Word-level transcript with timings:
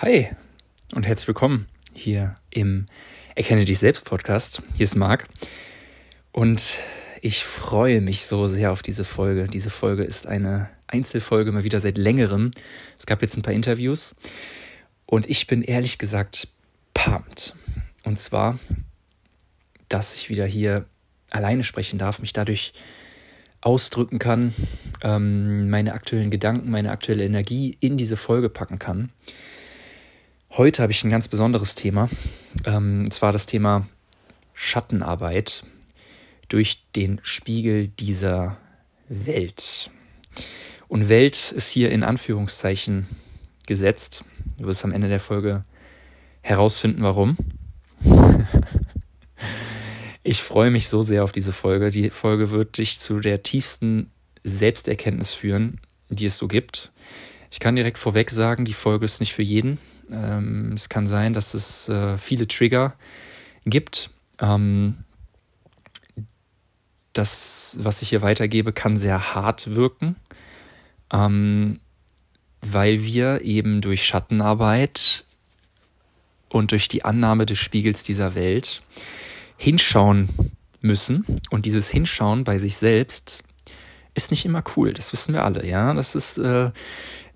Hi 0.00 0.28
und 0.94 1.08
herzlich 1.08 1.26
willkommen 1.26 1.66
hier 1.92 2.36
im 2.50 2.86
Erkenne 3.34 3.64
dich 3.64 3.80
selbst 3.80 4.04
Podcast. 4.04 4.62
Hier 4.76 4.84
ist 4.84 4.94
Marc 4.94 5.24
und 6.30 6.78
ich 7.20 7.42
freue 7.42 8.00
mich 8.00 8.24
so 8.24 8.46
sehr 8.46 8.70
auf 8.70 8.82
diese 8.82 9.02
Folge. 9.02 9.48
Diese 9.48 9.70
Folge 9.70 10.04
ist 10.04 10.28
eine 10.28 10.70
Einzelfolge 10.86 11.50
mal 11.50 11.64
wieder 11.64 11.80
seit 11.80 11.98
längerem. 11.98 12.52
Es 12.96 13.06
gab 13.06 13.22
jetzt 13.22 13.36
ein 13.36 13.42
paar 13.42 13.54
Interviews 13.54 14.14
und 15.04 15.28
ich 15.28 15.48
bin 15.48 15.62
ehrlich 15.62 15.98
gesagt 15.98 16.46
pumped. 16.94 17.56
Und 18.04 18.20
zwar, 18.20 18.56
dass 19.88 20.14
ich 20.14 20.30
wieder 20.30 20.46
hier 20.46 20.84
alleine 21.30 21.64
sprechen 21.64 21.98
darf, 21.98 22.20
mich 22.20 22.32
dadurch 22.32 22.72
ausdrücken 23.60 24.20
kann, 24.20 24.54
ähm, 25.02 25.68
meine 25.70 25.92
aktuellen 25.92 26.30
Gedanken, 26.30 26.70
meine 26.70 26.92
aktuelle 26.92 27.24
Energie 27.24 27.76
in 27.80 27.96
diese 27.96 28.16
Folge 28.16 28.48
packen 28.48 28.78
kann. 28.78 29.10
Heute 30.50 30.82
habe 30.82 30.92
ich 30.92 31.04
ein 31.04 31.10
ganz 31.10 31.28
besonderes 31.28 31.74
Thema. 31.74 32.08
Ähm, 32.64 33.04
und 33.04 33.12
zwar 33.12 33.32
das 33.32 33.46
Thema 33.46 33.86
Schattenarbeit 34.54 35.62
durch 36.48 36.84
den 36.96 37.20
Spiegel 37.22 37.88
dieser 37.88 38.56
Welt. 39.08 39.90
Und 40.88 41.08
Welt 41.08 41.52
ist 41.52 41.68
hier 41.68 41.90
in 41.92 42.02
Anführungszeichen 42.02 43.06
gesetzt. 43.66 44.24
Du 44.56 44.66
wirst 44.66 44.84
am 44.84 44.92
Ende 44.92 45.08
der 45.08 45.20
Folge 45.20 45.64
herausfinden, 46.40 47.02
warum. 47.02 47.36
ich 50.22 50.42
freue 50.42 50.70
mich 50.70 50.88
so 50.88 51.02
sehr 51.02 51.24
auf 51.24 51.32
diese 51.32 51.52
Folge. 51.52 51.90
Die 51.90 52.08
Folge 52.08 52.50
wird 52.50 52.78
dich 52.78 52.98
zu 52.98 53.20
der 53.20 53.42
tiefsten 53.42 54.10
Selbsterkenntnis 54.44 55.34
führen, 55.34 55.78
die 56.08 56.24
es 56.24 56.38
so 56.38 56.48
gibt. 56.48 56.90
Ich 57.50 57.60
kann 57.60 57.76
direkt 57.76 57.98
vorweg 57.98 58.30
sagen, 58.30 58.64
die 58.64 58.72
Folge 58.72 59.04
ist 59.04 59.20
nicht 59.20 59.34
für 59.34 59.42
jeden. 59.42 59.78
Ähm, 60.10 60.72
es 60.74 60.88
kann 60.88 61.06
sein, 61.06 61.32
dass 61.32 61.54
es 61.54 61.88
äh, 61.88 62.18
viele 62.18 62.46
Trigger 62.46 62.94
gibt. 63.64 64.10
Ähm, 64.40 65.04
das, 67.12 67.78
was 67.82 68.02
ich 68.02 68.10
hier 68.10 68.22
weitergebe, 68.22 68.72
kann 68.72 68.96
sehr 68.96 69.34
hart 69.34 69.74
wirken, 69.74 70.16
ähm, 71.12 71.80
weil 72.60 73.02
wir 73.02 73.42
eben 73.42 73.80
durch 73.80 74.06
Schattenarbeit 74.06 75.24
und 76.48 76.70
durch 76.70 76.88
die 76.88 77.04
Annahme 77.04 77.44
des 77.46 77.58
Spiegels 77.58 78.02
dieser 78.04 78.34
Welt 78.34 78.82
hinschauen 79.56 80.28
müssen. 80.80 81.24
Und 81.50 81.66
dieses 81.66 81.88
Hinschauen 81.88 82.44
bei 82.44 82.58
sich 82.58 82.76
selbst 82.76 83.42
ist 84.14 84.30
nicht 84.30 84.44
immer 84.44 84.62
cool. 84.76 84.92
Das 84.92 85.12
wissen 85.12 85.34
wir 85.34 85.44
alle, 85.44 85.66
ja. 85.66 85.92
Das 85.94 86.14
ist 86.14 86.38
äh, 86.38 86.70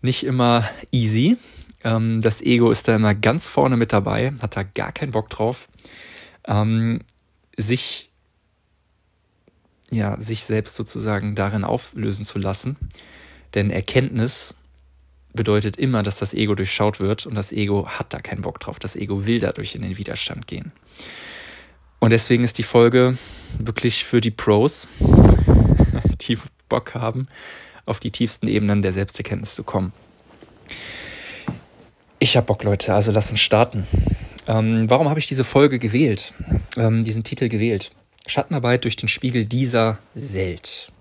nicht 0.00 0.24
immer 0.24 0.68
easy. 0.90 1.36
Ähm, 1.84 2.20
das 2.20 2.42
Ego 2.42 2.70
ist 2.70 2.88
da 2.88 2.96
immer 2.96 3.14
ganz 3.14 3.48
vorne 3.48 3.76
mit 3.76 3.92
dabei, 3.92 4.32
hat 4.40 4.56
da 4.56 4.62
gar 4.62 4.92
keinen 4.92 5.12
Bock 5.12 5.30
drauf, 5.30 5.68
ähm, 6.46 7.00
sich, 7.56 8.10
ja, 9.90 10.18
sich 10.20 10.44
selbst 10.44 10.76
sozusagen 10.76 11.34
darin 11.34 11.64
auflösen 11.64 12.24
zu 12.24 12.38
lassen. 12.38 12.76
Denn 13.54 13.70
Erkenntnis 13.70 14.54
bedeutet 15.34 15.76
immer, 15.76 16.02
dass 16.02 16.18
das 16.18 16.34
Ego 16.34 16.54
durchschaut 16.54 17.00
wird 17.00 17.26
und 17.26 17.34
das 17.34 17.52
Ego 17.52 17.86
hat 17.86 18.12
da 18.12 18.18
keinen 18.18 18.42
Bock 18.42 18.60
drauf. 18.60 18.78
Das 18.78 18.96
Ego 18.96 19.26
will 19.26 19.38
dadurch 19.38 19.74
in 19.74 19.82
den 19.82 19.96
Widerstand 19.96 20.46
gehen. 20.46 20.72
Und 21.98 22.10
deswegen 22.10 22.44
ist 22.44 22.58
die 22.58 22.64
Folge 22.64 23.16
wirklich 23.58 24.04
für 24.04 24.20
die 24.20 24.30
Pros, 24.30 24.88
die 26.22 26.38
Bock 26.68 26.94
haben, 26.94 27.26
auf 27.86 28.00
die 28.00 28.10
tiefsten 28.10 28.48
Ebenen 28.48 28.82
der 28.82 28.92
Selbsterkenntnis 28.92 29.54
zu 29.54 29.64
kommen. 29.64 29.92
Ich 32.22 32.36
hab 32.36 32.46
Bock, 32.46 32.62
Leute, 32.62 32.94
also 32.94 33.10
lass 33.10 33.32
uns 33.32 33.40
starten. 33.40 33.84
Ähm, 34.46 34.88
warum 34.88 35.08
habe 35.08 35.18
ich 35.18 35.26
diese 35.26 35.42
Folge 35.42 35.80
gewählt, 35.80 36.34
ähm, 36.76 37.02
diesen 37.02 37.24
Titel 37.24 37.48
gewählt? 37.48 37.90
Schattenarbeit 38.28 38.84
durch 38.84 38.94
den 38.94 39.08
Spiegel 39.08 39.44
dieser 39.44 39.98
Welt. 40.14 40.92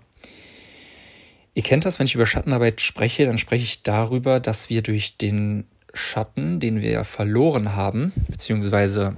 Ihr 1.53 1.61
kennt 1.61 1.85
das, 1.85 1.99
wenn 1.99 2.07
ich 2.07 2.15
über 2.15 2.25
Schattenarbeit 2.25 2.81
spreche, 2.81 3.25
dann 3.25 3.37
spreche 3.37 3.63
ich 3.63 3.83
darüber, 3.83 4.39
dass 4.39 4.71
wir 4.71 4.81
durch 4.81 5.15
den 5.17 5.67
Schatten, 5.93 6.59
den 6.59 6.81
wir 6.81 7.03
verloren 7.03 7.75
haben, 7.75 8.13
beziehungsweise 8.27 9.15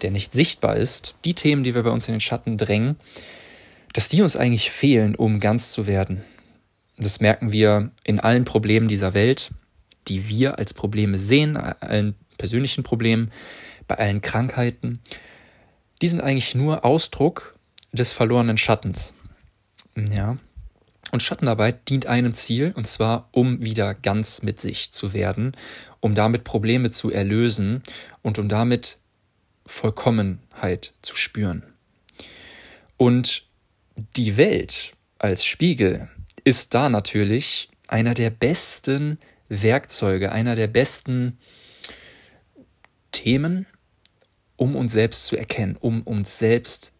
der 0.00 0.12
nicht 0.12 0.32
sichtbar 0.32 0.76
ist, 0.76 1.16
die 1.26 1.34
Themen, 1.34 1.64
die 1.64 1.74
wir 1.74 1.82
bei 1.82 1.90
uns 1.90 2.08
in 2.08 2.14
den 2.14 2.22
Schatten 2.22 2.56
drängen, 2.56 2.96
dass 3.92 4.08
die 4.08 4.22
uns 4.22 4.36
eigentlich 4.36 4.70
fehlen, 4.70 5.14
um 5.16 5.38
ganz 5.38 5.72
zu 5.72 5.86
werden. 5.86 6.22
Das 6.96 7.20
merken 7.20 7.52
wir 7.52 7.90
in 8.04 8.20
allen 8.20 8.46
Problemen 8.46 8.88
dieser 8.88 9.12
Welt, 9.12 9.50
die 10.08 10.28
wir 10.28 10.58
als 10.58 10.74
Probleme 10.74 11.18
sehen, 11.18 11.56
allen 11.56 12.14
persönlichen 12.38 12.82
Problemen, 12.82 13.30
bei 13.86 13.98
allen 13.98 14.20
Krankheiten, 14.20 15.00
die 16.00 16.08
sind 16.08 16.20
eigentlich 16.20 16.54
nur 16.54 16.84
Ausdruck 16.84 17.54
des 17.92 18.12
verlorenen 18.12 18.56
Schattens. 18.56 19.14
Ja. 19.96 20.36
Und 21.10 21.22
Schattenarbeit 21.22 21.88
dient 21.88 22.06
einem 22.06 22.34
Ziel, 22.34 22.72
und 22.76 22.86
zwar, 22.86 23.28
um 23.32 23.62
wieder 23.62 23.94
ganz 23.94 24.42
mit 24.42 24.60
sich 24.60 24.92
zu 24.92 25.12
werden, 25.12 25.56
um 25.98 26.14
damit 26.14 26.44
Probleme 26.44 26.90
zu 26.90 27.10
erlösen 27.10 27.82
und 28.22 28.38
um 28.38 28.48
damit 28.48 28.98
Vollkommenheit 29.66 30.92
zu 31.02 31.16
spüren. 31.16 31.64
Und 32.96 33.44
die 34.16 34.36
Welt 34.36 34.92
als 35.18 35.44
Spiegel 35.44 36.08
ist 36.44 36.74
da 36.74 36.88
natürlich 36.88 37.70
einer 37.88 38.14
der 38.14 38.30
besten 38.30 39.18
Werkzeuge, 39.50 40.32
einer 40.32 40.54
der 40.54 40.68
besten 40.68 41.38
Themen, 43.12 43.66
um 44.56 44.76
uns 44.76 44.92
selbst 44.92 45.26
zu 45.26 45.36
erkennen, 45.36 45.76
um 45.78 46.02
uns 46.02 46.38
selbst 46.38 46.94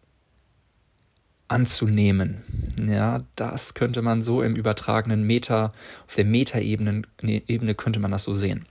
anzunehmen. 1.47 2.43
Ja, 2.77 3.19
das 3.35 3.73
könnte 3.73 4.01
man 4.01 4.21
so 4.21 4.41
im 4.41 4.55
übertragenen 4.55 5.23
Meta, 5.23 5.73
auf 6.07 6.15
der 6.15 6.25
Metaebene 6.25 7.03
Ebene 7.21 7.75
könnte 7.75 7.99
man 7.99 8.11
das 8.11 8.23
so 8.23 8.33
sehen. 8.33 8.65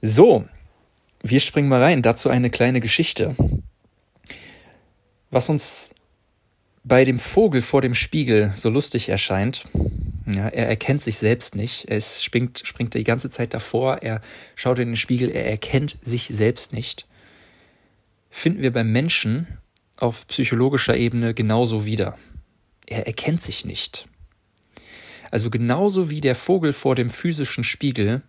So, 0.00 0.46
wir 1.22 1.40
springen 1.40 1.68
mal 1.68 1.82
rein. 1.82 2.02
Dazu 2.02 2.28
eine 2.28 2.50
kleine 2.50 2.80
Geschichte. 2.80 3.36
Was 5.30 5.48
uns 5.48 5.94
bei 6.84 7.04
dem 7.04 7.18
Vogel 7.18 7.62
vor 7.62 7.80
dem 7.80 7.94
Spiegel 7.94 8.52
so 8.56 8.68
lustig 8.68 9.08
erscheint, 9.08 9.64
ja, 10.34 10.48
er 10.48 10.68
erkennt 10.68 11.02
sich 11.02 11.18
selbst 11.18 11.56
nicht. 11.56 11.86
Er 11.88 12.00
springt, 12.00 12.62
springt 12.64 12.94
die 12.94 13.04
ganze 13.04 13.30
Zeit 13.30 13.54
davor. 13.54 14.02
Er 14.02 14.20
schaut 14.54 14.78
in 14.78 14.88
den 14.88 14.96
Spiegel. 14.96 15.30
Er 15.30 15.46
erkennt 15.46 15.98
sich 16.02 16.28
selbst 16.28 16.72
nicht. 16.72 17.06
Finden 18.30 18.62
wir 18.62 18.72
beim 18.72 18.90
Menschen 18.92 19.46
auf 19.98 20.26
psychologischer 20.26 20.96
Ebene 20.96 21.34
genauso 21.34 21.84
wieder. 21.84 22.18
Er 22.86 23.06
erkennt 23.06 23.42
sich 23.42 23.64
nicht. 23.64 24.08
Also 25.30 25.48
genauso 25.48 26.10
wie 26.10 26.20
der 26.20 26.34
Vogel 26.34 26.72
vor 26.72 26.94
dem 26.94 27.08
physischen 27.08 27.64
Spiegel, 27.64 28.22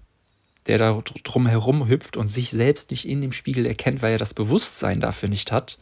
der 0.67 0.77
da 0.77 1.03
drum 1.23 1.47
herum 1.47 1.87
hüpft 1.89 2.15
und 2.15 2.27
sich 2.27 2.49
selbst 2.49 2.91
nicht 2.91 3.07
in 3.07 3.21
dem 3.21 3.31
Spiegel 3.33 3.65
erkennt, 3.65 4.01
weil 4.01 4.13
er 4.13 4.19
das 4.19 4.33
Bewusstsein 4.33 5.01
dafür 5.01 5.29
nicht 5.29 5.51
hat, 5.51 5.79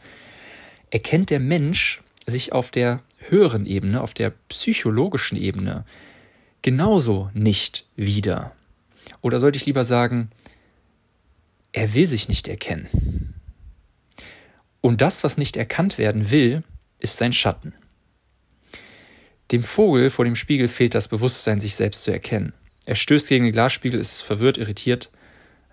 erkennt 0.90 1.30
der 1.30 1.40
Mensch 1.40 2.02
sich 2.26 2.52
auf 2.52 2.70
der 2.70 3.02
höheren 3.28 3.66
Ebene, 3.66 4.00
auf 4.00 4.14
der 4.14 4.32
psychologischen 4.48 5.38
Ebene 5.38 5.84
genauso 6.62 7.30
nicht 7.34 7.86
wieder. 7.96 8.52
Oder 9.20 9.40
sollte 9.40 9.56
ich 9.56 9.66
lieber 9.66 9.84
sagen, 9.84 10.30
er 11.72 11.94
will 11.94 12.06
sich 12.06 12.28
nicht 12.28 12.48
erkennen. 12.48 13.34
Und 14.80 15.00
das, 15.00 15.24
was 15.24 15.38
nicht 15.38 15.56
erkannt 15.56 15.96
werden 15.98 16.30
will, 16.30 16.64
ist 16.98 17.16
sein 17.16 17.32
Schatten. 17.32 17.72
Dem 19.50 19.62
Vogel 19.62 20.10
vor 20.10 20.24
dem 20.24 20.36
Spiegel 20.36 20.68
fehlt 20.68 20.94
das 20.94 21.08
Bewusstsein, 21.08 21.60
sich 21.60 21.74
selbst 21.74 22.04
zu 22.04 22.10
erkennen. 22.10 22.52
Er 22.84 22.96
stößt 22.96 23.28
gegen 23.28 23.44
den 23.44 23.52
Glasspiegel, 23.52 24.00
ist 24.00 24.22
verwirrt, 24.22 24.58
irritiert. 24.58 25.10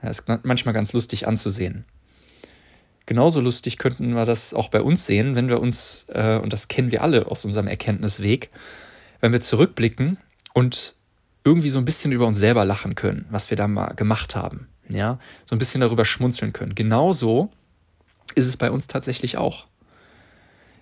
Er 0.01 0.11
ist 0.11 0.25
manchmal 0.44 0.74
ganz 0.74 0.94
lustig 0.94 1.27
anzusehen. 1.27 1.86
Genauso 3.06 3.41
lustig 3.41 3.77
könnten 3.77 4.13
wir 4.13 4.25
das 4.25 4.53
auch 4.53 4.69
bei 4.69 4.81
uns 4.81 5.06
sehen, 5.07 5.36
wenn 5.36 5.50
wir 5.50 5.59
uns, 5.59 6.06
äh, 6.09 6.38
und 6.38 6.53
das 6.53 6.68
kennen 6.68 6.91
wir 6.91 7.01
alle 7.01 7.25
aus 7.25 7.44
unserem 7.44 7.68
Erkenntnisweg, 7.68 8.51
wenn 9.19 9.31
wir 9.31 9.41
zurückblicken 9.41 10.18
und 10.54 10.96
irgendwie 11.44 11.69
so 11.69 11.80
ein 11.80 11.86
bisschen 11.86 12.12
über 12.12 12.28
uns 12.28 12.40
selber 12.40 12.66
lachen 12.66 12.96
können, 12.96 13.25
was 13.30 13.50
wir 13.50 13.57
da 13.57 13.68
mal 13.68 13.94
gemacht 13.94 14.36
haben. 14.36 14.68
Ja, 14.90 15.19
so 15.46 15.56
ein 15.56 15.60
bisschen 15.60 15.81
darüber 15.81 16.06
schmunzeln 16.06 16.54
können. 16.54 16.75
Genauso 16.75 17.50
ist 18.36 18.48
es 18.48 18.57
bei 18.57 18.72
uns 18.72 18.88
tatsächlich 18.88 19.38
auch. 19.38 19.68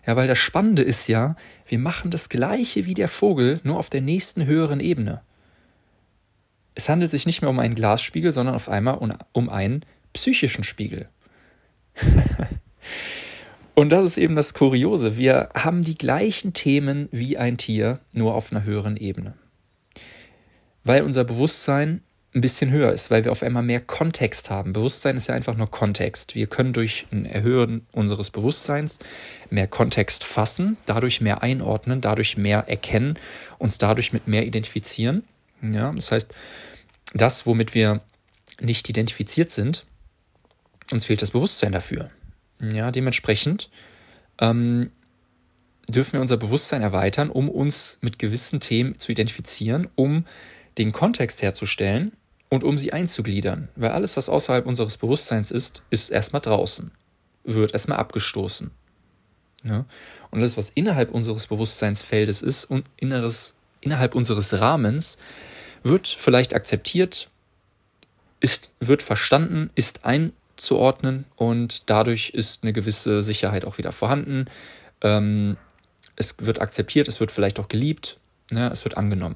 Ja, 0.06 0.16
weil 0.16 0.28
das 0.28 0.38
Spannende 0.38 0.82
ist 0.82 1.08
ja, 1.08 1.36
wir 1.68 1.80
machen 1.80 2.12
das 2.12 2.30
Gleiche 2.30 2.86
wie 2.86 2.94
der 2.94 3.10
Vogel, 3.10 3.60
nur 3.64 3.78
auf 3.78 3.90
der 3.90 4.02
nächsten 4.02 4.46
höheren 4.46 4.80
Ebene. 4.80 5.22
Es 6.76 6.88
handelt 6.88 7.12
sich 7.12 7.26
nicht 7.26 7.42
mehr 7.42 7.50
um 7.50 7.60
einen 7.60 7.76
Glasspiegel, 7.76 8.32
sondern 8.32 8.56
auf 8.56 8.70
einmal 8.70 9.00
um 9.34 9.50
einen 9.50 9.84
psychischen 10.14 10.64
Spiegel. 10.64 11.10
Und 13.76 13.90
das 13.90 14.06
ist 14.06 14.18
eben 14.18 14.36
das 14.36 14.54
Kuriose. 14.54 15.18
Wir 15.18 15.50
haben 15.54 15.84
die 15.84 15.98
gleichen 15.98 16.54
Themen 16.54 17.10
wie 17.12 17.38
ein 17.38 17.58
Tier, 17.58 18.00
nur 18.14 18.34
auf 18.34 18.52
einer 18.52 18.64
höheren 18.64 18.96
Ebene. 18.98 19.34
Weil 20.88 21.04
unser 21.04 21.26
Bewusstsein 21.26 22.02
ein 22.34 22.42
bisschen 22.42 22.72
höher 22.72 22.92
ist, 22.92 23.12
weil 23.12 23.26
wir 23.26 23.32
auf 23.32 23.44
einmal 23.44 23.64
mehr 23.64 23.82
Kontext 23.82 24.50
haben. 24.50 24.72
Bewusstsein 24.72 25.18
ist 25.18 25.28
ja 25.28 25.36
einfach 25.36 25.58
nur 25.58 25.70
Kontext. 25.70 26.36
Wir 26.36 26.48
können 26.48 26.72
durch 26.72 27.08
ein 27.12 27.26
Erhöhen 27.26 27.86
unseres 27.92 28.30
Bewusstseins 28.30 29.00
mehr 29.50 29.68
Kontext 29.68 30.24
fassen, 30.24 30.78
dadurch 30.86 31.20
mehr 31.20 31.44
einordnen, 31.44 32.00
dadurch 32.00 32.38
mehr 32.38 32.70
erkennen, 32.70 33.18
uns 33.58 33.78
dadurch 33.78 34.14
mit 34.14 34.28
mehr 34.28 34.46
identifizieren. 34.46 35.24
Ja, 35.62 35.92
das 35.92 36.12
heißt, 36.12 36.34
das, 37.14 37.46
womit 37.46 37.74
wir 37.74 38.02
nicht 38.62 38.88
identifiziert 38.88 39.52
sind, 39.52 39.86
uns 40.92 41.06
fehlt 41.06 41.22
das 41.22 41.32
Bewusstsein 41.32 41.72
dafür. 41.72 42.12
Ja, 42.62 42.92
dementsprechend 42.92 43.70
ähm, 44.40 44.92
dürfen 45.90 46.14
wir 46.14 46.22
unser 46.22 46.38
Bewusstsein 46.38 46.82
erweitern, 46.82 47.30
um 47.30 47.50
uns 47.50 48.00
mit 48.02 48.20
gewissen 48.20 48.60
Themen 48.60 49.00
zu 49.00 49.12
identifizieren, 49.12 49.88
um 49.96 50.26
den 50.78 50.92
Kontext 50.92 51.42
herzustellen 51.42 52.12
und 52.50 52.64
um 52.64 52.78
sie 52.78 52.94
einzugliedern. 52.94 53.70
Weil 53.76 53.92
alles, 53.92 54.18
was 54.18 54.30
außerhalb 54.30 54.66
unseres 54.66 54.98
Bewusstseins 54.98 55.52
ist, 55.52 55.84
ist 55.90 56.10
erstmal 56.10 56.42
draußen, 56.42 56.92
wird 57.44 57.74
erstmal 57.74 57.98
abgestoßen. 57.98 58.72
Ja? 59.64 59.86
Und 60.32 60.40
alles, 60.40 60.58
was 60.58 60.70
innerhalb 60.70 61.12
unseres 61.12 61.48
Bewusstseinsfeldes 61.48 62.42
ist 62.42 62.66
und 62.66 62.86
inneres, 62.98 63.56
innerhalb 63.82 64.16
unseres 64.16 64.60
Rahmens, 64.60 65.18
wird 65.84 66.08
vielleicht 66.08 66.54
akzeptiert, 66.54 67.30
ist, 68.40 68.70
wird 68.80 69.02
verstanden, 69.02 69.70
ist 69.76 70.06
einzuordnen 70.06 71.26
und 71.36 71.90
dadurch 71.90 72.30
ist 72.32 72.64
eine 72.64 72.74
gewisse 72.74 73.22
Sicherheit 73.22 73.66
auch 73.66 73.78
wieder 73.78 73.92
vorhanden. 73.92 74.46
Ähm, 75.02 75.58
es 76.16 76.36
wird 76.40 76.62
akzeptiert, 76.62 77.08
es 77.08 77.20
wird 77.20 77.32
vielleicht 77.32 77.60
auch 77.60 77.68
geliebt, 77.68 78.20
ne, 78.52 78.70
es 78.72 78.84
wird 78.84 78.98
angenommen. 78.98 79.36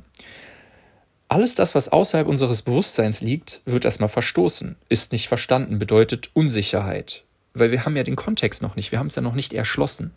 Alles 1.31 1.55
das, 1.55 1.75
was 1.75 1.87
außerhalb 1.87 2.27
unseres 2.27 2.61
Bewusstseins 2.61 3.21
liegt, 3.21 3.61
wird 3.63 3.85
erstmal 3.85 4.09
verstoßen, 4.09 4.75
ist 4.89 5.13
nicht 5.13 5.29
verstanden, 5.29 5.79
bedeutet 5.79 6.29
Unsicherheit, 6.33 7.23
weil 7.53 7.71
wir 7.71 7.85
haben 7.85 7.95
ja 7.95 8.03
den 8.03 8.17
Kontext 8.17 8.61
noch 8.61 8.75
nicht, 8.75 8.91
wir 8.91 8.99
haben 8.99 9.07
es 9.07 9.15
ja 9.15 9.21
noch 9.21 9.33
nicht 9.33 9.53
erschlossen. 9.53 10.11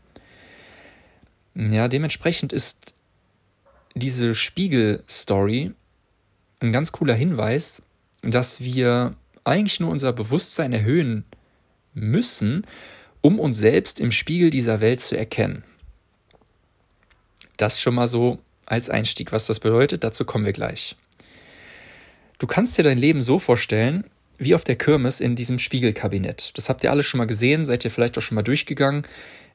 Ja, 1.54 1.86
dementsprechend 1.86 2.52
ist 2.52 2.96
diese 3.94 4.34
Spiegel-Story 4.34 5.70
ein 6.58 6.72
ganz 6.72 6.90
cooler 6.90 7.14
Hinweis, 7.14 7.82
dass 8.22 8.60
wir 8.60 9.14
eigentlich 9.44 9.78
nur 9.78 9.92
unser 9.92 10.12
Bewusstsein 10.12 10.72
erhöhen 10.72 11.24
müssen, 11.92 12.66
um 13.20 13.38
uns 13.38 13.58
selbst 13.58 14.00
im 14.00 14.10
Spiegel 14.10 14.50
dieser 14.50 14.80
Welt 14.80 15.00
zu 15.00 15.16
erkennen. 15.16 15.62
Das 17.56 17.80
schon 17.80 17.94
mal 17.94 18.08
so 18.08 18.40
als 18.66 18.90
Einstieg. 18.90 19.30
Was 19.30 19.46
das 19.46 19.60
bedeutet, 19.60 20.02
dazu 20.02 20.24
kommen 20.24 20.44
wir 20.44 20.52
gleich. 20.52 20.96
Du 22.44 22.48
kannst 22.48 22.76
dir 22.76 22.82
dein 22.82 22.98
Leben 22.98 23.22
so 23.22 23.38
vorstellen, 23.38 24.04
wie 24.36 24.54
auf 24.54 24.64
der 24.64 24.76
Kirmes 24.76 25.20
in 25.20 25.34
diesem 25.34 25.58
Spiegelkabinett. 25.58 26.52
Das 26.58 26.68
habt 26.68 26.84
ihr 26.84 26.90
alle 26.90 27.02
schon 27.02 27.16
mal 27.16 27.24
gesehen, 27.24 27.64
seid 27.64 27.86
ihr 27.86 27.90
vielleicht 27.90 28.18
auch 28.18 28.20
schon 28.20 28.34
mal 28.34 28.42
durchgegangen. 28.42 29.06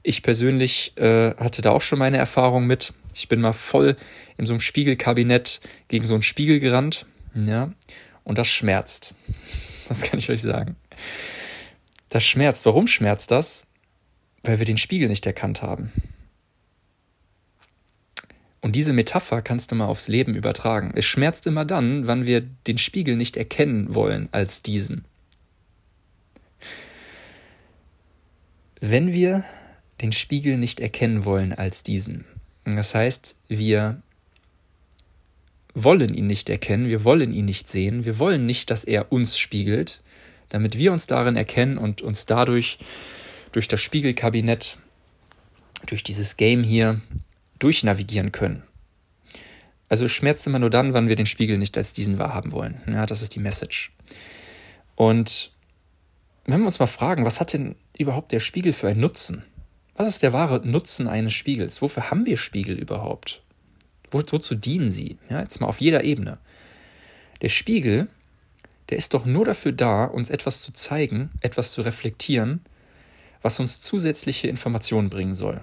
Ich 0.02 0.24
persönlich 0.24 0.98
äh, 0.98 1.36
hatte 1.36 1.62
da 1.62 1.70
auch 1.70 1.84
schon 1.84 2.00
meine 2.00 2.18
Erfahrung 2.18 2.66
mit. 2.66 2.94
Ich 3.14 3.28
bin 3.28 3.42
mal 3.42 3.54
voll 3.54 3.96
in 4.40 4.48
so 4.48 4.54
einem 4.54 4.60
Spiegelkabinett 4.60 5.62
gegen 5.88 6.04
so 6.04 6.16
einen 6.16 6.24
Spiegel 6.24 6.60
gerannt. 6.60 7.06
Ja, 7.36 7.72
und 8.24 8.40
das 8.40 8.48
schmerzt. 8.48 9.14
Das 9.88 10.02
kann 10.02 10.18
ich 10.18 10.32
euch 10.32 10.42
sagen. 10.42 10.76
Das 12.10 12.24
schmerzt. 12.24 12.66
Warum 12.66 12.88
schmerzt 12.88 13.30
das? 13.30 13.68
Weil 14.42 14.58
wir 14.58 14.66
den 14.66 14.78
Spiegel 14.78 15.10
nicht 15.10 15.28
erkannt 15.28 15.62
haben. 15.62 15.92
Und 18.62 18.76
diese 18.76 18.94
Metapher 18.94 19.42
kannst 19.42 19.72
du 19.72 19.76
mal 19.76 19.86
aufs 19.86 20.08
Leben 20.08 20.36
übertragen. 20.36 20.92
Es 20.96 21.06
schmerzt 21.06 21.48
immer 21.48 21.66
dann, 21.66 22.08
wann 22.08 22.26
wir 22.26 22.42
den 22.42 22.78
Spiegel 22.78 23.16
nicht 23.16 23.38
erkennen 23.38 23.96
wollen 23.96 24.30
als 24.32 24.62
diesen. 24.62 25.06
Wenn 28.82 29.14
wir 29.14 29.44
den 30.02 30.12
Spiegel 30.12 30.58
nicht 30.58 30.80
erkennen 30.80 31.26
wollen 31.26 31.54
als 31.54 31.84
diesen, 31.84 32.26
das 32.66 32.96
heißt, 32.96 33.42
wir 33.48 34.02
wollen 35.74 36.14
ihn 36.14 36.28
nicht 36.28 36.50
erkennen, 36.50 36.88
wir 36.88 37.04
wollen 37.04 37.34
ihn 37.34 37.46
nicht 37.46 37.70
sehen, 37.70 38.06
wir 38.06 38.20
wollen 38.20 38.46
nicht, 38.46 38.70
dass 38.70 38.84
er 38.84 39.12
uns 39.12 39.38
spiegelt, 39.38 40.02
damit 40.50 40.78
wir 40.78 40.92
uns 40.92 41.08
darin 41.08 41.36
erkennen 41.36 41.78
und 41.78 42.02
uns 42.02 42.26
dadurch 42.26 42.78
durch 43.52 43.68
das 43.68 43.82
Spiegelkabinett, 43.82 44.78
durch 45.86 46.04
dieses 46.04 46.38
Game 46.38 46.64
hier 46.64 47.02
durchnavigieren 47.60 48.32
können. 48.32 48.64
Also 49.90 50.08
schmerzt 50.08 50.46
immer 50.48 50.60
nur 50.60 50.70
dann, 50.70 50.94
wann 50.94 51.08
wir 51.08 51.16
den 51.16 51.26
Spiegel 51.26 51.58
nicht 51.58 51.78
als 51.78 51.94
diesen 51.94 52.20
wahrhaben 52.20 52.52
wollen. 52.52 52.82
Ja, 52.88 53.06
das 53.06 53.22
ist 53.22 53.36
die 53.36 53.40
Message. 53.40 53.92
Und 54.96 55.52
wenn 56.46 56.60
wir 56.60 56.68
uns 56.68 56.80
mal 56.80 56.88
fragen, 56.88 57.26
was 57.26 57.40
hat 57.40 57.54
denn 57.54 57.76
überhaupt 57.98 58.32
der 58.32 58.40
Spiegel 58.40 58.74
für 58.74 58.88
einen 58.88 59.00
Nutzen? 59.00 59.44
Was 59.96 60.08
ist 60.08 60.24
der 60.24 60.34
wahre 60.34 60.66
Nutzen 60.66 61.08
eines 61.08 61.34
Spiegels? 61.34 61.82
Wofür 61.82 62.10
haben 62.10 62.26
wir 62.26 62.38
Spiegel 62.38 62.78
überhaupt? 62.78 63.42
Wo, 64.12 64.22
wozu 64.30 64.56
dienen 64.56 64.92
sie? 64.92 65.18
Ja, 65.30 65.42
jetzt 65.42 65.60
mal 65.60 65.68
auf 65.68 65.82
jeder 65.82 66.04
Ebene. 66.04 66.38
Der 67.42 67.50
Spiegel, 67.50 68.08
der 68.90 68.98
ist 68.98 69.14
doch 69.14 69.26
nur 69.26 69.46
dafür 69.46 69.72
da, 69.72 70.06
uns 70.06 70.30
etwas 70.30 70.62
zu 70.62 70.74
zeigen, 70.74 71.30
etwas 71.42 71.72
zu 71.72 71.82
reflektieren, 71.82 72.62
was 73.42 73.60
uns 73.60 73.82
zusätzliche 73.82 74.48
Informationen 74.48 75.10
bringen 75.10 75.34
soll. 75.34 75.62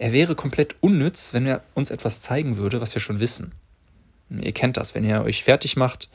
Er 0.00 0.12
wäre 0.12 0.34
komplett 0.34 0.76
unnütz, 0.80 1.34
wenn 1.34 1.46
er 1.46 1.62
uns 1.74 1.90
etwas 1.90 2.22
zeigen 2.22 2.56
würde, 2.56 2.80
was 2.80 2.94
wir 2.94 3.02
schon 3.02 3.20
wissen. 3.20 3.52
Ihr 4.30 4.52
kennt 4.52 4.78
das, 4.78 4.94
wenn 4.94 5.04
ihr 5.04 5.20
euch 5.20 5.44
fertig 5.44 5.76
macht 5.76 6.08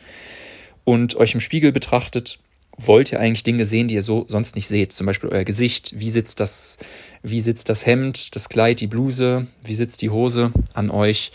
und 0.86 1.16
euch 1.18 1.36
im 1.36 1.40
Spiegel 1.40 1.72
betrachtet, 1.72 2.40
wollt 2.78 3.12
ihr 3.12 3.20
eigentlich 3.20 3.44
Dinge 3.44 3.64
sehen, 3.64 3.88
die 3.88 3.94
ihr 3.94 4.02
so 4.02 4.26
sonst 4.28 4.56
nicht 4.56 4.68
seht. 4.68 4.92
Zum 4.92 5.06
Beispiel 5.06 5.30
euer 5.30 5.44
Gesicht, 5.44 6.00
wie 6.00 6.10
sitzt 6.10 6.40
das, 6.40 6.80
wie 7.22 7.40
sitzt 7.40 7.70
das 7.70 7.86
Hemd, 7.86 8.36
das 8.36 8.50
Kleid, 8.50 8.80
die 8.80 8.88
Bluse, 8.88 9.46
wie 9.64 9.76
sitzt 9.76 10.02
die 10.02 10.10
Hose 10.10 10.52
an 10.74 10.90
euch. 10.90 11.32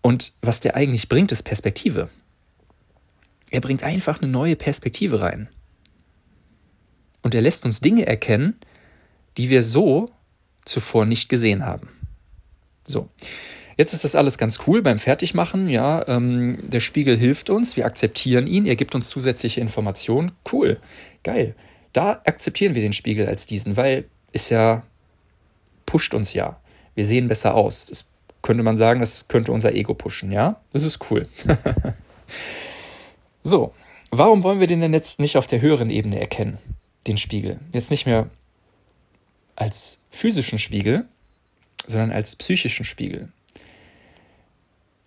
Und 0.00 0.32
was 0.42 0.58
der 0.58 0.74
eigentlich 0.74 1.08
bringt, 1.08 1.30
ist 1.30 1.44
Perspektive. 1.44 2.08
Er 3.50 3.60
bringt 3.60 3.84
einfach 3.84 4.20
eine 4.20 4.32
neue 4.32 4.56
Perspektive 4.56 5.20
rein. 5.20 5.48
Und 7.22 7.36
er 7.36 7.40
lässt 7.40 7.64
uns 7.64 7.80
Dinge 7.80 8.04
erkennen, 8.04 8.56
die 9.36 9.48
wir 9.48 9.62
so 9.62 10.10
zuvor 10.64 11.06
nicht 11.06 11.28
gesehen 11.28 11.64
haben. 11.64 11.88
So. 12.86 13.08
Jetzt 13.76 13.92
ist 13.94 14.04
das 14.04 14.14
alles 14.14 14.38
ganz 14.38 14.60
cool 14.66 14.82
beim 14.82 14.98
Fertigmachen. 14.98 15.68
Ja, 15.68 16.06
ähm, 16.06 16.58
der 16.68 16.80
Spiegel 16.80 17.16
hilft 17.18 17.50
uns, 17.50 17.76
wir 17.76 17.86
akzeptieren 17.86 18.46
ihn, 18.46 18.66
er 18.66 18.76
gibt 18.76 18.94
uns 18.94 19.08
zusätzliche 19.08 19.60
Informationen. 19.60 20.32
Cool, 20.50 20.78
geil. 21.24 21.54
Da 21.92 22.20
akzeptieren 22.24 22.74
wir 22.74 22.82
den 22.82 22.92
Spiegel 22.92 23.26
als 23.26 23.46
diesen, 23.46 23.76
weil 23.76 24.04
es 24.32 24.50
ja 24.50 24.82
pusht 25.86 26.14
uns 26.14 26.32
ja. 26.32 26.60
Wir 26.94 27.04
sehen 27.04 27.28
besser 27.28 27.54
aus. 27.54 27.86
Das 27.86 28.06
könnte 28.42 28.62
man 28.62 28.76
sagen, 28.76 29.00
das 29.00 29.28
könnte 29.28 29.52
unser 29.52 29.74
Ego 29.74 29.94
pushen, 29.94 30.32
ja? 30.32 30.60
Das 30.72 30.82
ist 30.82 31.10
cool. 31.10 31.28
so, 33.42 33.72
warum 34.10 34.42
wollen 34.42 34.60
wir 34.60 34.66
den 34.66 34.80
denn 34.80 34.92
jetzt 34.92 35.20
nicht 35.20 35.36
auf 35.36 35.46
der 35.46 35.60
höheren 35.60 35.90
Ebene 35.90 36.20
erkennen, 36.20 36.58
den 37.06 37.18
Spiegel? 37.18 37.60
Jetzt 37.72 37.90
nicht 37.90 38.06
mehr 38.06 38.28
als 39.62 40.00
physischen 40.10 40.58
Spiegel, 40.58 41.06
sondern 41.86 42.10
als 42.10 42.36
psychischen 42.36 42.84
Spiegel. 42.84 43.28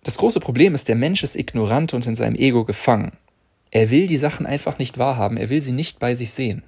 Das 0.02 0.18
große 0.18 0.40
Problem 0.40 0.74
ist, 0.74 0.88
der 0.88 0.96
Mensch 0.96 1.22
ist 1.22 1.36
ignorant 1.36 1.92
und 1.92 2.06
in 2.06 2.14
seinem 2.14 2.36
Ego 2.36 2.64
gefangen. 2.64 3.12
Er 3.70 3.90
will 3.90 4.06
die 4.06 4.16
Sachen 4.16 4.46
einfach 4.46 4.78
nicht 4.78 4.98
wahrhaben, 4.98 5.36
er 5.36 5.50
will 5.50 5.60
sie 5.60 5.72
nicht 5.72 5.98
bei 5.98 6.14
sich 6.14 6.30
sehen. 6.30 6.62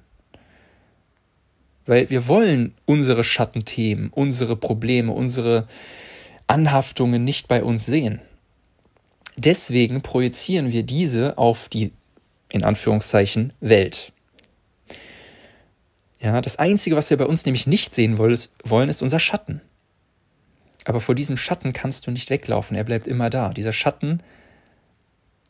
Weil 1.85 2.09
wir 2.09 2.27
wollen 2.27 2.75
unsere 2.85 3.23
Schattenthemen, 3.23 4.09
unsere 4.09 4.55
Probleme, 4.55 5.11
unsere 5.11 5.67
Anhaftungen 6.45 7.23
nicht 7.23 7.47
bei 7.47 7.63
uns 7.63 7.85
sehen. 7.85 8.21
Deswegen 9.37 10.01
projizieren 10.01 10.71
wir 10.71 10.83
diese 10.83 11.37
auf 11.37 11.69
die, 11.69 11.91
in 12.51 12.63
Anführungszeichen, 12.63 13.53
Welt. 13.61 14.11
Ja, 16.19 16.41
das 16.41 16.57
Einzige, 16.59 16.95
was 16.95 17.09
wir 17.09 17.17
bei 17.17 17.25
uns 17.25 17.45
nämlich 17.45 17.65
nicht 17.65 17.93
sehen 17.93 18.17
wollen, 18.17 18.89
ist 18.89 19.01
unser 19.01 19.19
Schatten. 19.19 19.61
Aber 20.85 21.01
vor 21.01 21.15
diesem 21.15 21.37
Schatten 21.37 21.71
kannst 21.71 22.07
du 22.07 22.11
nicht 22.11 22.29
weglaufen, 22.29 22.75
er 22.75 22.83
bleibt 22.83 23.07
immer 23.07 23.29
da. 23.29 23.49
Dieser 23.53 23.73
Schatten, 23.73 24.21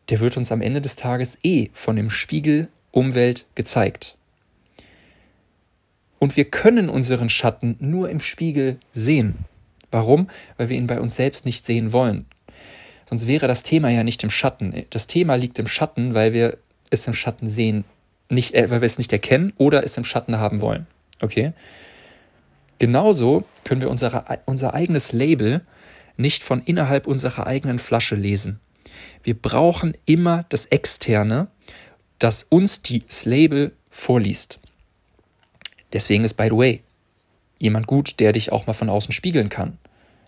der 0.09 0.19
wird 0.19 0.37
uns 0.37 0.51
am 0.51 0.61
Ende 0.61 0.81
des 0.81 0.95
Tages 0.95 1.39
eh 1.43 1.69
von 1.73 1.95
dem 1.95 2.09
Spiegel 2.09 2.67
Umwelt 2.91 3.45
gezeigt. 3.55 4.15
Und 6.19 6.35
wir 6.35 6.45
können 6.45 6.89
unseren 6.89 7.29
Schatten 7.29 7.75
nur 7.79 8.09
im 8.09 8.19
Spiegel 8.19 8.77
sehen. 8.93 9.45
Warum? 9.91 10.27
Weil 10.57 10.69
wir 10.69 10.77
ihn 10.77 10.87
bei 10.87 10.99
uns 10.99 11.15
selbst 11.15 11.45
nicht 11.45 11.65
sehen 11.65 11.93
wollen. 11.93 12.25
Sonst 13.07 13.25
wäre 13.25 13.47
das 13.47 13.63
Thema 13.63 13.89
ja 13.89 14.03
nicht 14.03 14.23
im 14.23 14.29
Schatten. 14.29 14.85
Das 14.89 15.07
Thema 15.07 15.35
liegt 15.35 15.57
im 15.57 15.67
Schatten, 15.67 16.13
weil 16.13 16.33
wir 16.33 16.57
es 16.91 17.07
im 17.07 17.13
Schatten 17.13 17.47
sehen 17.47 17.85
nicht, 18.29 18.53
äh, 18.53 18.69
weil 18.69 18.81
wir 18.81 18.85
es 18.85 18.97
nicht 18.97 19.11
erkennen 19.11 19.53
oder 19.57 19.83
es 19.83 19.97
im 19.97 20.05
Schatten 20.05 20.37
haben 20.37 20.61
wollen. 20.61 20.87
Okay? 21.21 21.53
Genauso 22.77 23.43
können 23.65 23.81
wir 23.81 23.89
unsere, 23.89 24.23
unser 24.45 24.73
eigenes 24.73 25.11
Label 25.11 25.61
nicht 26.15 26.43
von 26.43 26.61
innerhalb 26.61 27.07
unserer 27.07 27.47
eigenen 27.47 27.79
Flasche 27.79 28.15
lesen. 28.15 28.59
Wir 29.23 29.39
brauchen 29.39 29.95
immer 30.05 30.45
das 30.49 30.65
Externe, 30.65 31.47
das 32.19 32.43
uns 32.43 32.81
das 32.81 33.25
Label 33.25 33.73
vorliest. 33.89 34.59
Deswegen 35.93 36.23
ist, 36.23 36.35
by 36.35 36.45
the 36.45 36.57
way, 36.57 36.83
jemand 37.57 37.87
gut, 37.87 38.19
der 38.19 38.31
dich 38.31 38.51
auch 38.51 38.67
mal 38.67 38.73
von 38.73 38.89
außen 38.89 39.11
spiegeln 39.11 39.49
kann. 39.49 39.77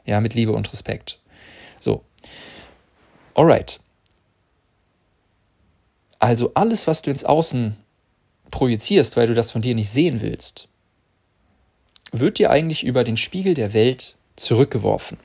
Ja, 0.05 0.20
mit 0.20 0.34
Liebe 0.34 0.51
und 0.51 0.72
Respekt. 0.72 1.20
So. 1.79 2.03
Alright. 3.34 3.79
Also 6.20 6.51
alles, 6.53 6.88
was 6.88 7.01
du 7.01 7.12
ins 7.12 7.24
Außen 7.24 7.77
projizierst, 8.51 9.17
weil 9.17 9.27
du 9.27 9.34
das 9.34 9.51
von 9.51 9.62
dir 9.62 9.74
nicht 9.74 9.89
sehen 9.89 10.22
willst, 10.22 10.67
wird 12.12 12.38
dir 12.38 12.51
eigentlich 12.51 12.84
über 12.84 13.03
den 13.03 13.17
Spiegel 13.17 13.53
der 13.53 13.74
Welt 13.74 14.15
zurückgeworfen. 14.36 15.17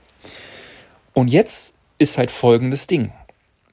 Und 1.12 1.28
jetzt 1.28 1.76
ist 1.98 2.18
halt 2.18 2.30
folgendes 2.30 2.86
Ding. 2.86 3.12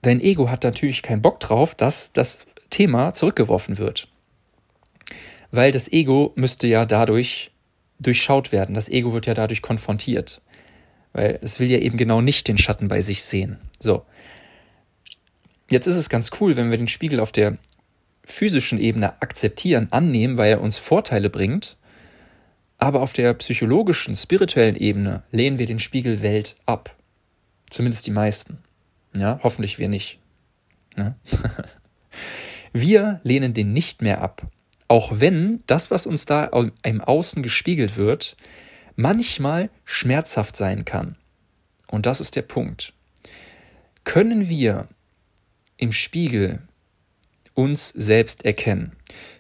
Dein 0.02 0.20
Ego 0.20 0.50
hat 0.50 0.64
natürlich 0.64 1.02
keinen 1.02 1.22
Bock 1.22 1.40
drauf, 1.40 1.76
dass 1.76 2.14
das 2.14 2.46
Thema 2.70 3.14
zurückgeworfen 3.14 3.78
wird. 3.78 4.08
Weil 5.52 5.72
das 5.72 5.92
Ego 5.92 6.34
müsste 6.36 6.68
ja 6.68 6.86
dadurch 6.86 7.52
durchschaut 8.00 8.52
werden. 8.52 8.76
Das 8.76 8.90
Ego 8.90 9.14
wird 9.14 9.28
ja 9.28 9.34
dadurch 9.34 9.62
konfrontiert. 9.62 10.42
Weil 11.14 11.38
es 11.42 11.60
will 11.60 11.70
ja 11.70 11.78
eben 11.78 11.98
genau 11.98 12.22
nicht 12.22 12.48
den 12.48 12.58
Schatten 12.58 12.88
bei 12.88 13.02
sich 13.02 13.24
sehen. 13.24 13.60
So. 13.80 14.04
Jetzt 15.70 15.88
ist 15.88 15.96
es 15.96 16.10
ganz 16.10 16.32
cool, 16.40 16.56
wenn 16.56 16.72
wir 16.72 16.78
den 16.78 16.88
Spiegel 16.88 17.20
auf 17.20 17.32
der 17.32 17.58
physischen 18.24 18.80
Ebene 18.80 19.22
akzeptieren, 19.22 19.88
annehmen, 19.92 20.38
weil 20.38 20.52
er 20.52 20.62
uns 20.62 20.78
Vorteile 20.78 21.30
bringt. 21.30 21.78
Aber 22.78 23.02
auf 23.02 23.14
der 23.14 23.34
psychologischen, 23.36 24.16
spirituellen 24.16 24.76
Ebene 24.76 25.24
lehnen 25.32 25.58
wir 25.58 25.66
den 25.66 25.80
Spiegel 25.80 26.22
Welt 26.22 26.56
ab. 26.66 26.96
Zumindest 27.70 28.08
die 28.08 28.12
meisten. 28.12 28.58
Ja, 29.16 29.40
hoffentlich 29.44 29.80
wir 29.80 29.90
nicht. 29.90 30.20
Ja? 30.98 31.16
wir 32.74 33.20
lehnen 33.24 33.54
den 33.54 33.74
nicht 33.74 34.02
mehr 34.02 34.22
ab. 34.22 34.48
Auch 34.88 35.20
wenn 35.20 35.64
das, 35.66 35.92
was 35.92 36.06
uns 36.06 36.26
da 36.26 36.50
im 36.84 37.02
Außen 37.02 37.42
gespiegelt 37.42 37.96
wird, 37.96 38.36
manchmal 38.96 39.70
schmerzhaft 39.86 40.56
sein 40.56 40.86
kann. 40.86 41.16
Und 41.88 42.06
das 42.06 42.22
ist 42.22 42.36
der 42.36 42.42
Punkt. 42.42 42.94
Können 44.04 44.50
wir 44.50 44.88
im 45.78 45.94
Spiegel 45.94 46.62
uns 47.54 47.90
selbst 47.90 48.46
erkennen? 48.46 48.94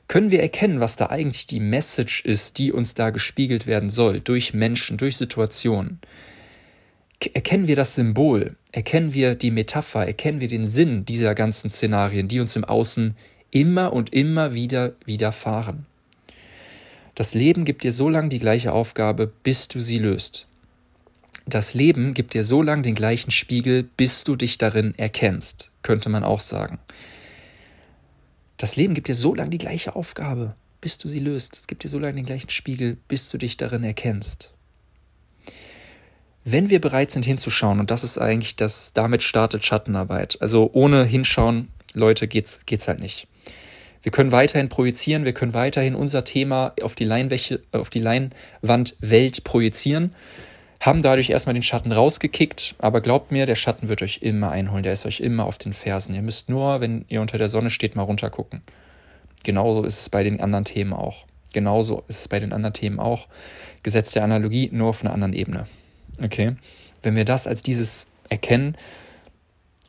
Können 0.07 0.31
wir 0.31 0.41
erkennen, 0.41 0.79
was 0.79 0.95
da 0.95 1.07
eigentlich 1.07 1.47
die 1.47 1.59
Message 1.59 2.23
ist, 2.25 2.57
die 2.57 2.71
uns 2.71 2.93
da 2.93 3.09
gespiegelt 3.09 3.65
werden 3.65 3.89
soll, 3.89 4.19
durch 4.19 4.53
Menschen, 4.53 4.97
durch 4.97 5.17
Situationen? 5.17 5.99
Erkennen 7.33 7.67
wir 7.67 7.75
das 7.75 7.95
Symbol? 7.95 8.55
Erkennen 8.71 9.13
wir 9.13 9.35
die 9.35 9.51
Metapher? 9.51 10.05
Erkennen 10.05 10.41
wir 10.41 10.49
den 10.49 10.65
Sinn 10.65 11.05
dieser 11.05 11.35
ganzen 11.35 11.69
Szenarien, 11.69 12.27
die 12.27 12.41
uns 12.41 12.55
im 12.55 12.65
Außen 12.65 13.15
immer 13.51 13.93
und 13.93 14.13
immer 14.13 14.53
wieder 14.53 14.93
widerfahren? 15.05 15.85
Das 17.15 17.33
Leben 17.33 17.63
gibt 17.63 17.83
dir 17.83 17.91
so 17.91 18.09
lange 18.09 18.29
die 18.29 18.39
gleiche 18.39 18.73
Aufgabe, 18.73 19.31
bis 19.43 19.67
du 19.67 19.79
sie 19.79 19.99
löst. 19.99 20.47
Das 21.45 21.73
Leben 21.73 22.13
gibt 22.13 22.33
dir 22.33 22.43
so 22.43 22.61
lange 22.61 22.81
den 22.81 22.95
gleichen 22.95 23.31
Spiegel, 23.31 23.83
bis 23.83 24.23
du 24.23 24.35
dich 24.35 24.57
darin 24.57 24.93
erkennst, 24.97 25.71
könnte 25.83 26.09
man 26.09 26.23
auch 26.23 26.39
sagen. 26.39 26.79
Das 28.63 28.77
Leben 28.77 28.93
gibt 28.93 29.09
dir 29.09 29.15
so 29.15 29.35
lange 29.35 29.49
die 29.49 29.57
gleiche 29.57 29.93
Aufgabe, 29.93 30.55
bis 30.79 30.97
du 30.97 31.09
sie 31.09 31.19
löst. 31.19 31.57
Es 31.57 31.67
gibt 31.67 31.83
dir 31.83 31.89
so 31.89 31.99
lange 31.99 32.13
den 32.13 32.25
gleichen 32.25 32.49
Spiegel, 32.49 32.95
bis 33.09 33.27
du 33.27 33.37
dich 33.37 33.57
darin 33.57 33.83
erkennst. 33.83 34.53
Wenn 36.45 36.69
wir 36.69 36.79
bereit 36.79 37.11
sind 37.11 37.25
hinzuschauen, 37.25 37.81
und 37.81 37.91
das 37.91 38.05
ist 38.05 38.17
eigentlich 38.17 38.55
das, 38.55 38.93
damit 38.93 39.21
startet 39.21 39.65
Schattenarbeit. 39.65 40.41
Also 40.41 40.69
ohne 40.71 41.03
hinschauen, 41.03 41.73
Leute, 41.93 42.29
geht's, 42.29 42.65
geht's 42.65 42.87
halt 42.87 43.01
nicht. 43.01 43.27
Wir 44.01 44.13
können 44.13 44.31
weiterhin 44.31 44.69
projizieren, 44.69 45.25
wir 45.25 45.33
können 45.33 45.53
weiterhin 45.53 45.93
unser 45.93 46.23
Thema 46.23 46.71
auf 46.81 46.95
die, 46.95 47.03
Leinwäche, 47.03 47.59
auf 47.73 47.89
die 47.89 47.99
Leinwand 47.99 48.95
projizieren 49.43 50.15
haben 50.79 51.01
dadurch 51.01 51.29
erstmal 51.29 51.53
den 51.53 51.63
Schatten 51.63 51.91
rausgekickt, 51.91 52.75
aber 52.79 53.01
glaubt 53.01 53.31
mir, 53.31 53.45
der 53.45 53.55
Schatten 53.55 53.89
wird 53.89 54.01
euch 54.01 54.19
immer 54.21 54.51
einholen, 54.51 54.83
der 54.83 54.93
ist 54.93 55.05
euch 55.05 55.21
immer 55.21 55.45
auf 55.45 55.57
den 55.57 55.73
Fersen. 55.73 56.13
Ihr 56.13 56.21
müsst 56.21 56.49
nur, 56.49 56.81
wenn 56.81 57.05
ihr 57.07 57.21
unter 57.21 57.37
der 57.37 57.47
Sonne 57.47 57.69
steht, 57.69 57.95
mal 57.95 58.03
runtergucken. 58.03 58.61
Genauso 59.43 59.83
ist 59.83 59.99
es 59.99 60.09
bei 60.09 60.23
den 60.23 60.41
anderen 60.41 60.65
Themen 60.65 60.93
auch. 60.93 61.25
Genauso 61.53 62.03
ist 62.07 62.19
es 62.19 62.27
bei 62.27 62.39
den 62.39 62.51
anderen 62.51 62.73
Themen 62.73 62.99
auch. 62.99 63.27
Gesetz 63.83 64.11
der 64.11 64.23
Analogie, 64.23 64.69
nur 64.71 64.89
auf 64.89 65.03
einer 65.03 65.13
anderen 65.13 65.33
Ebene. 65.33 65.67
Okay? 66.21 66.55
Wenn 67.01 67.15
wir 67.15 67.25
das 67.25 67.47
als 67.47 67.61
dieses 67.61 68.07
erkennen 68.29 68.75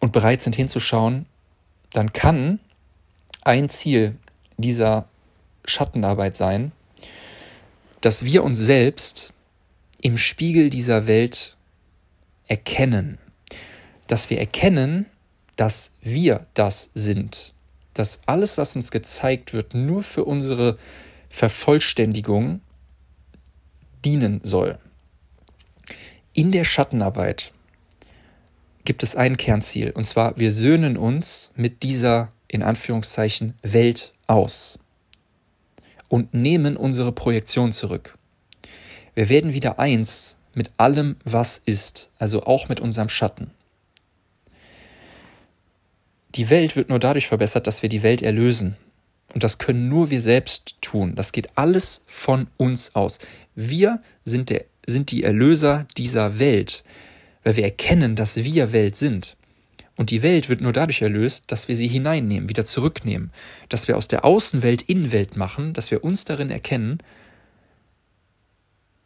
und 0.01 0.13
bereit 0.13 0.43
sind 0.43 0.57
hinzuschauen, 0.57 1.27
dann 1.93 2.13
kann 2.13 2.61
ein 3.43 3.69
Ziel 3.69 4.17
dieser 4.57 5.09
Schattenarbeit 5.65 6.37
sein, 6.37 6.73
dass 8.01 8.25
wir 8.25 8.45
uns 8.45 8.59
selbst 8.59 9.34
im 10.05 10.19
Spiegel 10.19 10.69
dieser 10.69 11.07
Welt 11.07 11.57
erkennen. 12.47 13.19
Dass 14.07 14.29
wir 14.29 14.39
erkennen, 14.39 15.07
dass 15.57 15.97
wir 16.03 16.47
das 16.53 16.91
sind. 16.95 17.55
Dass 17.95 18.21
alles, 18.27 18.59
was 18.59 18.77
uns 18.77 18.91
gezeigt 18.91 19.55
wird, 19.55 19.73
nur 19.73 20.03
für 20.03 20.25
unsere 20.25 20.77
Vervollständigung 21.31 22.61
dienen 24.05 24.41
soll. 24.43 24.79
In 26.35 26.53
der 26.53 26.65
Schattenarbeit 26.65 27.53
gibt 28.85 29.03
es 29.03 29.17
ein 29.17 29.39
Kernziel, 29.39 29.91
und 29.93 30.07
zwar 30.07 30.37
wir 30.37 30.51
söhnen 30.51 30.99
uns 30.99 31.51
mit 31.57 31.83
dieser 31.83 32.31
in 32.47 32.63
Anführungszeichen 32.63 33.55
Welt 33.63 34.13
aus 34.27 34.79
und 36.09 36.35
nehmen 36.35 36.77
unsere 36.77 37.13
Projektion 37.13 37.73
zurück. 37.73 38.19
Wir 39.15 39.29
werden 39.29 39.53
wieder 39.53 39.79
eins 39.79 40.39
mit 40.55 40.71
allem, 40.77 41.17
was 41.25 41.59
ist, 41.59 42.13
also 42.19 42.45
auch 42.45 42.69
mit 42.69 42.81
unserem 42.81 43.09
Schatten. 43.09 43.51
Die 46.35 46.51
Welt 46.51 46.75
wird 46.75 46.89
nur 46.89 46.99
dadurch 46.99 47.29
verbessert, 47.29 47.67
dass 47.67 47.83
wir 47.83 47.89
die 47.89 48.03
Welt 48.03 48.23
erlösen. 48.23 48.77
Und 49.33 49.45
das 49.45 49.59
können 49.59 49.89
nur 49.89 50.11
wir 50.11 50.21
selbst 50.21 50.77
tun. 50.81 51.15
Das 51.15 51.33
geht 51.33 51.57
alles 51.57 52.05
von 52.07 52.49
uns 52.57 52.95
aus. 52.95 53.19
Wir 53.55 54.03
sind, 54.25 54.51
der, 54.51 54.65
sind 54.87 55.11
die 55.11 55.23
Erlöser 55.23 55.87
dieser 55.97 56.39
Welt, 56.39 56.85
weil 57.43 57.57
wir 57.57 57.65
erkennen, 57.65 58.17
dass 58.17 58.37
wir 58.37 58.73
Welt 58.73 58.97
sind. 58.97 59.37
Und 59.97 60.11
die 60.11 60.23
Welt 60.23 60.49
wird 60.49 60.61
nur 60.61 60.73
dadurch 60.73 61.03
erlöst, 61.03 61.53
dass 61.53 61.69
wir 61.69 61.77
sie 61.77 61.87
hineinnehmen, 61.87 62.49
wieder 62.49 62.65
zurücknehmen, 62.65 63.31
dass 63.69 63.87
wir 63.87 63.97
aus 63.97 64.09
der 64.09 64.25
Außenwelt 64.25 64.83
Innenwelt 64.83 65.37
machen, 65.37 65.73
dass 65.73 65.93
wir 65.93 66.03
uns 66.03 66.25
darin 66.25 66.51
erkennen 66.51 66.99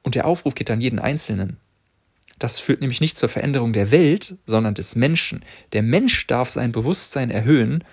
und 0.08 0.14
der 0.14 0.26
Aufruf 0.26 0.54
geht 0.54 0.70
an 0.70 0.80
jeden 0.80 1.00
Einzelnen. 1.00 1.58
Das 2.38 2.58
führt 2.58 2.80
nämlich 2.80 3.02
nicht 3.02 3.18
zur 3.18 3.28
Veränderung 3.28 3.74
der 3.74 3.90
Welt, 3.90 4.38
sondern 4.46 4.72
des 4.72 4.96
Menschen. 4.96 5.44
Der 5.74 5.82
Mensch 5.82 6.26
darf 6.26 6.48
sein 6.48 6.72
Bewusstsein 6.72 7.30
erhöhen 7.30 7.84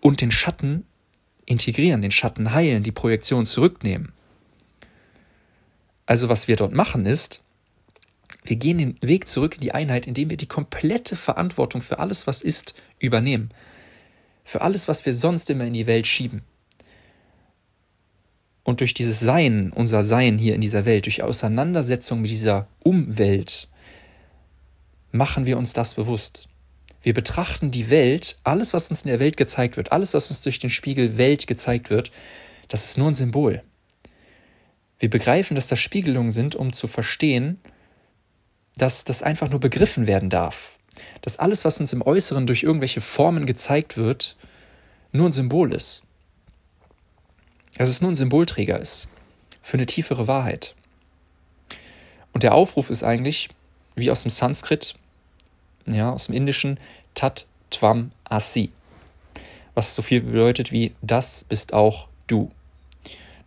und 0.00 0.20
den 0.20 0.30
Schatten 0.30 0.86
integrieren, 1.44 2.00
den 2.00 2.12
Schatten 2.12 2.54
heilen, 2.54 2.84
die 2.84 2.92
Projektion 2.92 3.44
zurücknehmen. 3.44 4.12
Also 6.06 6.28
was 6.28 6.46
wir 6.46 6.54
dort 6.54 6.74
machen 6.74 7.06
ist, 7.06 7.42
wir 8.44 8.54
gehen 8.54 8.78
den 8.78 8.94
Weg 9.00 9.26
zurück 9.26 9.56
in 9.56 9.62
die 9.62 9.72
Einheit, 9.72 10.06
indem 10.06 10.30
wir 10.30 10.36
die 10.36 10.46
komplette 10.46 11.16
Verantwortung 11.16 11.82
für 11.82 11.98
alles, 11.98 12.28
was 12.28 12.40
ist, 12.40 12.76
übernehmen. 13.00 13.50
Für 14.44 14.60
alles, 14.60 14.86
was 14.86 15.04
wir 15.04 15.12
sonst 15.12 15.50
immer 15.50 15.64
in 15.64 15.72
die 15.72 15.88
Welt 15.88 16.06
schieben. 16.06 16.42
Und 18.64 18.80
durch 18.80 18.94
dieses 18.94 19.20
Sein, 19.20 19.72
unser 19.74 20.02
Sein 20.02 20.38
hier 20.38 20.54
in 20.54 20.60
dieser 20.60 20.84
Welt, 20.84 21.06
durch 21.06 21.22
Auseinandersetzung 21.22 22.20
mit 22.20 22.30
dieser 22.30 22.68
Umwelt, 22.80 23.68
machen 25.10 25.46
wir 25.46 25.58
uns 25.58 25.72
das 25.72 25.94
bewusst. 25.94 26.48
Wir 27.02 27.12
betrachten 27.12 27.72
die 27.72 27.90
Welt, 27.90 28.38
alles, 28.44 28.72
was 28.72 28.88
uns 28.88 29.02
in 29.02 29.08
der 29.08 29.18
Welt 29.18 29.36
gezeigt 29.36 29.76
wird, 29.76 29.90
alles, 29.90 30.14
was 30.14 30.30
uns 30.30 30.42
durch 30.42 30.60
den 30.60 30.70
Spiegel 30.70 31.18
Welt 31.18 31.48
gezeigt 31.48 31.90
wird, 31.90 32.12
das 32.68 32.84
ist 32.84 32.98
nur 32.98 33.08
ein 33.08 33.16
Symbol. 33.16 33.62
Wir 35.00 35.10
begreifen, 35.10 35.56
dass 35.56 35.66
das 35.66 35.80
Spiegelungen 35.80 36.30
sind, 36.30 36.54
um 36.54 36.72
zu 36.72 36.86
verstehen, 36.86 37.58
dass 38.76 39.02
das 39.04 39.24
einfach 39.24 39.50
nur 39.50 39.58
begriffen 39.58 40.06
werden 40.06 40.30
darf. 40.30 40.78
Dass 41.22 41.38
alles, 41.38 41.64
was 41.64 41.80
uns 41.80 41.92
im 41.92 42.02
Äußeren 42.02 42.46
durch 42.46 42.62
irgendwelche 42.62 43.00
Formen 43.00 43.44
gezeigt 43.44 43.96
wird, 43.96 44.36
nur 45.10 45.28
ein 45.28 45.32
Symbol 45.32 45.72
ist 45.72 46.04
dass 47.76 47.88
es 47.88 48.00
nur 48.00 48.10
ein 48.10 48.16
Symbolträger 48.16 48.78
ist 48.78 49.08
für 49.62 49.76
eine 49.76 49.86
tiefere 49.86 50.26
Wahrheit. 50.26 50.74
Und 52.32 52.42
der 52.42 52.54
Aufruf 52.54 52.90
ist 52.90 53.04
eigentlich, 53.04 53.48
wie 53.94 54.10
aus 54.10 54.22
dem 54.22 54.30
Sanskrit, 54.30 54.94
ja, 55.86 56.10
aus 56.12 56.26
dem 56.26 56.34
Indischen, 56.34 56.78
Tat 57.14 57.46
Tvam 57.70 58.12
Asi, 58.24 58.70
was 59.74 59.94
so 59.94 60.02
viel 60.02 60.20
bedeutet 60.20 60.72
wie 60.72 60.94
das 61.02 61.44
bist 61.44 61.72
auch 61.72 62.08
du. 62.26 62.50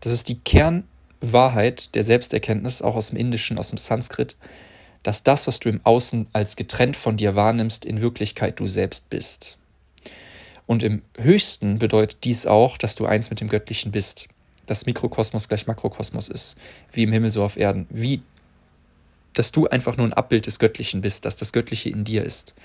Das 0.02 0.12
ist 0.12 0.30
die 0.30 0.40
Kernwahrheit 0.40 1.96
der 1.96 2.04
Selbsterkenntnis, 2.04 2.82
auch 2.82 2.96
aus 2.96 3.10
dem 3.10 3.18
Indischen, 3.18 3.58
aus 3.58 3.70
dem 3.70 3.78
Sanskrit, 3.78 4.38
dass 5.04 5.24
das, 5.24 5.48
was 5.48 5.60
du 5.60 5.70
im 5.70 5.82
Außen 5.84 6.28
als 6.34 6.56
getrennt 6.56 6.96
von 6.96 7.18
dir 7.18 7.36
wahrnimmst, 7.36 7.86
in 7.86 8.02
Wirklichkeit 8.02 8.60
du 8.60 8.68
selbst 8.68 9.10
bist. 9.10 9.58
Und 10.68 10.84
im 10.84 11.04
höchsten 11.18 11.80
bedeutet 11.80 12.24
dies 12.24 12.48
auch, 12.48 12.78
dass 12.78 12.96
du 12.96 13.06
eins 13.06 13.30
mit 13.30 13.42
dem 13.42 13.50
Göttlichen 13.50 13.92
bist. 13.92 14.28
Dass 14.66 14.86
Mikrokosmos 14.86 15.48
gleich 15.48 15.68
Makrokosmos 15.68 16.28
ist, 16.28 16.58
wie 16.92 17.04
im 17.04 17.12
Himmel 17.12 17.32
so 17.32 17.44
auf 17.44 17.56
Erden, 17.56 17.86
wie 17.90 18.22
dass 19.36 19.52
du 19.52 19.68
einfach 19.68 19.98
nur 19.98 20.08
ein 20.08 20.14
Abbild 20.14 20.48
des 20.48 20.60
Göttlichen 20.60 21.02
bist, 21.02 21.26
dass 21.26 21.38
das 21.38 21.54
Göttliche 21.54 21.90
in 21.90 22.04
dir 22.04 22.24
ist. 22.24 22.56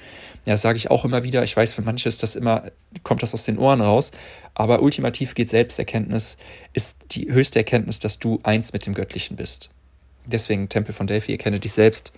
Ja, 0.47 0.57
sage 0.57 0.79
ich 0.79 0.91
auch 0.91 1.05
immer 1.05 1.25
wieder. 1.25 1.43
Ich 1.43 1.57
weiß, 1.57 1.75
für 1.75 1.83
manche 1.83 2.09
ist 2.09 2.23
das 2.23 2.37
immer, 2.37 2.71
kommt 3.03 3.23
das 3.23 3.35
aus 3.35 3.45
den 3.45 3.59
Ohren 3.59 3.81
raus. 3.81 4.13
Aber 4.55 4.81
ultimativ 4.81 5.35
geht 5.35 5.51
Selbsterkenntnis, 5.51 6.39
ist 6.73 6.97
die 7.11 7.31
höchste 7.31 7.59
Erkenntnis, 7.59 7.99
dass 7.99 8.19
du 8.19 8.39
eins 8.45 8.73
mit 8.73 8.87
dem 8.87 8.95
Göttlichen 8.95 9.37
bist. 9.37 9.71
Deswegen 10.27 10.69
Tempel 10.69 10.95
von 10.95 11.07
Delphi, 11.07 11.33
erkenne 11.33 11.61
dich 11.61 11.73
selbst, 11.73 12.13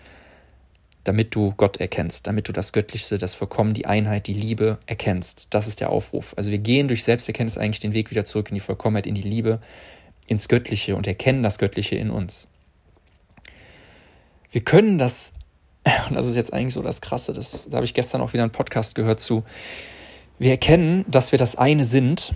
damit 1.04 1.34
du 1.34 1.52
Gott 1.56 1.78
erkennst, 1.78 2.26
damit 2.26 2.48
du 2.48 2.52
das 2.52 2.72
Göttlichste, 2.72 3.18
das 3.18 3.34
Vollkommen, 3.34 3.74
die 3.74 3.86
Einheit, 3.86 4.26
die 4.26 4.34
Liebe 4.34 4.78
erkennst. 4.86 5.48
Das 5.50 5.66
ist 5.66 5.80
der 5.80 5.90
Aufruf. 5.90 6.34
Also 6.36 6.50
wir 6.50 6.58
gehen 6.58 6.88
durch 6.88 7.04
Selbsterkenntnis 7.04 7.58
eigentlich 7.58 7.80
den 7.80 7.92
Weg 7.92 8.10
wieder 8.10 8.24
zurück 8.24 8.50
in 8.50 8.54
die 8.54 8.60
Vollkommenheit, 8.60 9.06
in 9.06 9.14
die 9.14 9.22
Liebe, 9.22 9.60
ins 10.26 10.48
Göttliche 10.48 10.94
und 10.96 11.06
erkennen 11.06 11.42
das 11.42 11.58
Göttliche 11.58 11.96
in 11.96 12.10
uns. 12.10 12.46
Wir 14.50 14.62
können 14.62 14.98
das, 14.98 15.34
und 16.08 16.14
das 16.14 16.26
ist 16.26 16.36
jetzt 16.36 16.52
eigentlich 16.52 16.74
so 16.74 16.82
das 16.82 17.00
Krasse, 17.00 17.32
das, 17.32 17.68
da 17.68 17.76
habe 17.76 17.84
ich 17.84 17.94
gestern 17.94 18.20
auch 18.20 18.32
wieder 18.32 18.44
einen 18.44 18.52
Podcast 18.52 18.94
gehört 18.94 19.20
zu, 19.20 19.44
wir 20.38 20.50
erkennen, 20.50 21.04
dass 21.08 21.32
wir 21.32 21.38
das 21.38 21.56
eine 21.56 21.84
sind, 21.84 22.34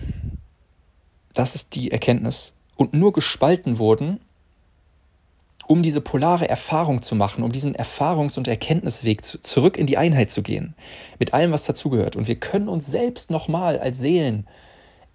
das 1.33 1.55
ist 1.55 1.75
die 1.75 1.91
Erkenntnis, 1.91 2.55
und 2.75 2.93
nur 2.93 3.11
gespalten 3.11 3.79
wurden, 3.79 4.19
um 5.67 5.83
diese 5.83 6.01
polare 6.01 6.49
Erfahrung 6.49 7.01
zu 7.01 7.15
machen, 7.15 7.43
um 7.43 7.51
diesen 7.51 7.75
Erfahrungs- 7.75 8.37
und 8.37 8.47
Erkenntnisweg 8.47 9.23
zu, 9.23 9.41
zurück 9.41 9.77
in 9.77 9.85
die 9.85 9.97
Einheit 9.97 10.31
zu 10.31 10.41
gehen, 10.41 10.75
mit 11.19 11.33
allem, 11.33 11.51
was 11.51 11.65
dazugehört. 11.65 12.15
Und 12.15 12.27
wir 12.27 12.39
können 12.39 12.69
uns 12.69 12.87
selbst 12.87 13.29
nochmal 13.29 13.77
als 13.77 13.99
Seelen 13.99 14.47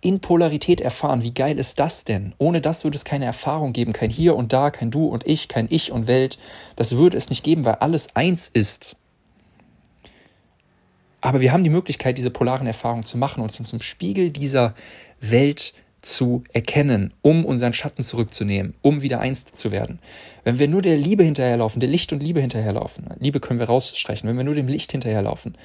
in 0.03 0.21
Polarität 0.21 0.81
erfahren. 0.81 1.23
Wie 1.23 1.33
geil 1.33 1.59
ist 1.59 1.79
das 1.79 2.05
denn? 2.05 2.35
Ohne 2.39 2.61
das 2.61 2.85
würde 2.85 2.97
es 2.97 3.05
keine 3.05 3.25
Erfahrung 3.25 3.73
geben, 3.73 3.93
kein 3.93 4.11
Hier 4.11 4.37
und 4.37 4.53
Da, 4.53 4.71
kein 4.71 4.91
Du 4.91 5.07
und 5.07 5.27
Ich, 5.27 5.49
kein 5.49 5.69
Ich 5.71 5.91
und 5.91 6.07
Welt. 6.07 6.39
Das 6.77 6.97
würde 6.97 7.17
es 7.17 7.31
nicht 7.31 7.45
geben, 7.45 7.65
weil 7.65 7.77
alles 7.77 8.15
eins 8.15 8.49
ist. 8.49 8.99
Aber 11.21 11.41
wir 11.41 11.53
haben 11.53 11.65
die 11.65 11.71
Möglichkeit, 11.71 12.19
diese 12.19 12.31
polaren 12.31 12.67
Erfahrungen 12.67 13.05
zu 13.05 13.17
machen 13.17 13.43
und 13.43 13.59
uns 13.59 13.71
zum 13.71 13.81
Spiegel 13.81 14.31
dieser 14.31 14.75
Welt 15.21 15.73
zu 16.03 16.43
erkennen, 16.53 17.15
um 17.23 17.45
unseren 17.45 17.73
Schatten 17.73 18.03
zurückzunehmen, 18.03 18.75
um 18.83 19.03
wieder 19.03 19.21
eins 19.21 19.47
zu 19.55 19.71
werden. 19.71 20.01
Wenn 20.45 20.59
wir 20.59 20.67
nur 20.69 20.83
der 20.83 20.97
Liebe 20.97 21.23
hinterherlaufen, 21.23 21.81
der 21.81 21.89
Licht 21.89 22.13
und 22.13 22.23
Liebe 22.23 22.41
hinterherlaufen, 22.41 23.07
Liebe 23.21 23.39
können 23.39 23.61
wir 23.61 23.69
rausstreichen, 23.69 24.29
wenn 24.29 24.37
wir 24.37 24.45
nur 24.45 24.57
dem 24.57 24.67
Licht 24.67 24.91
hinterherlaufen, 24.91 25.57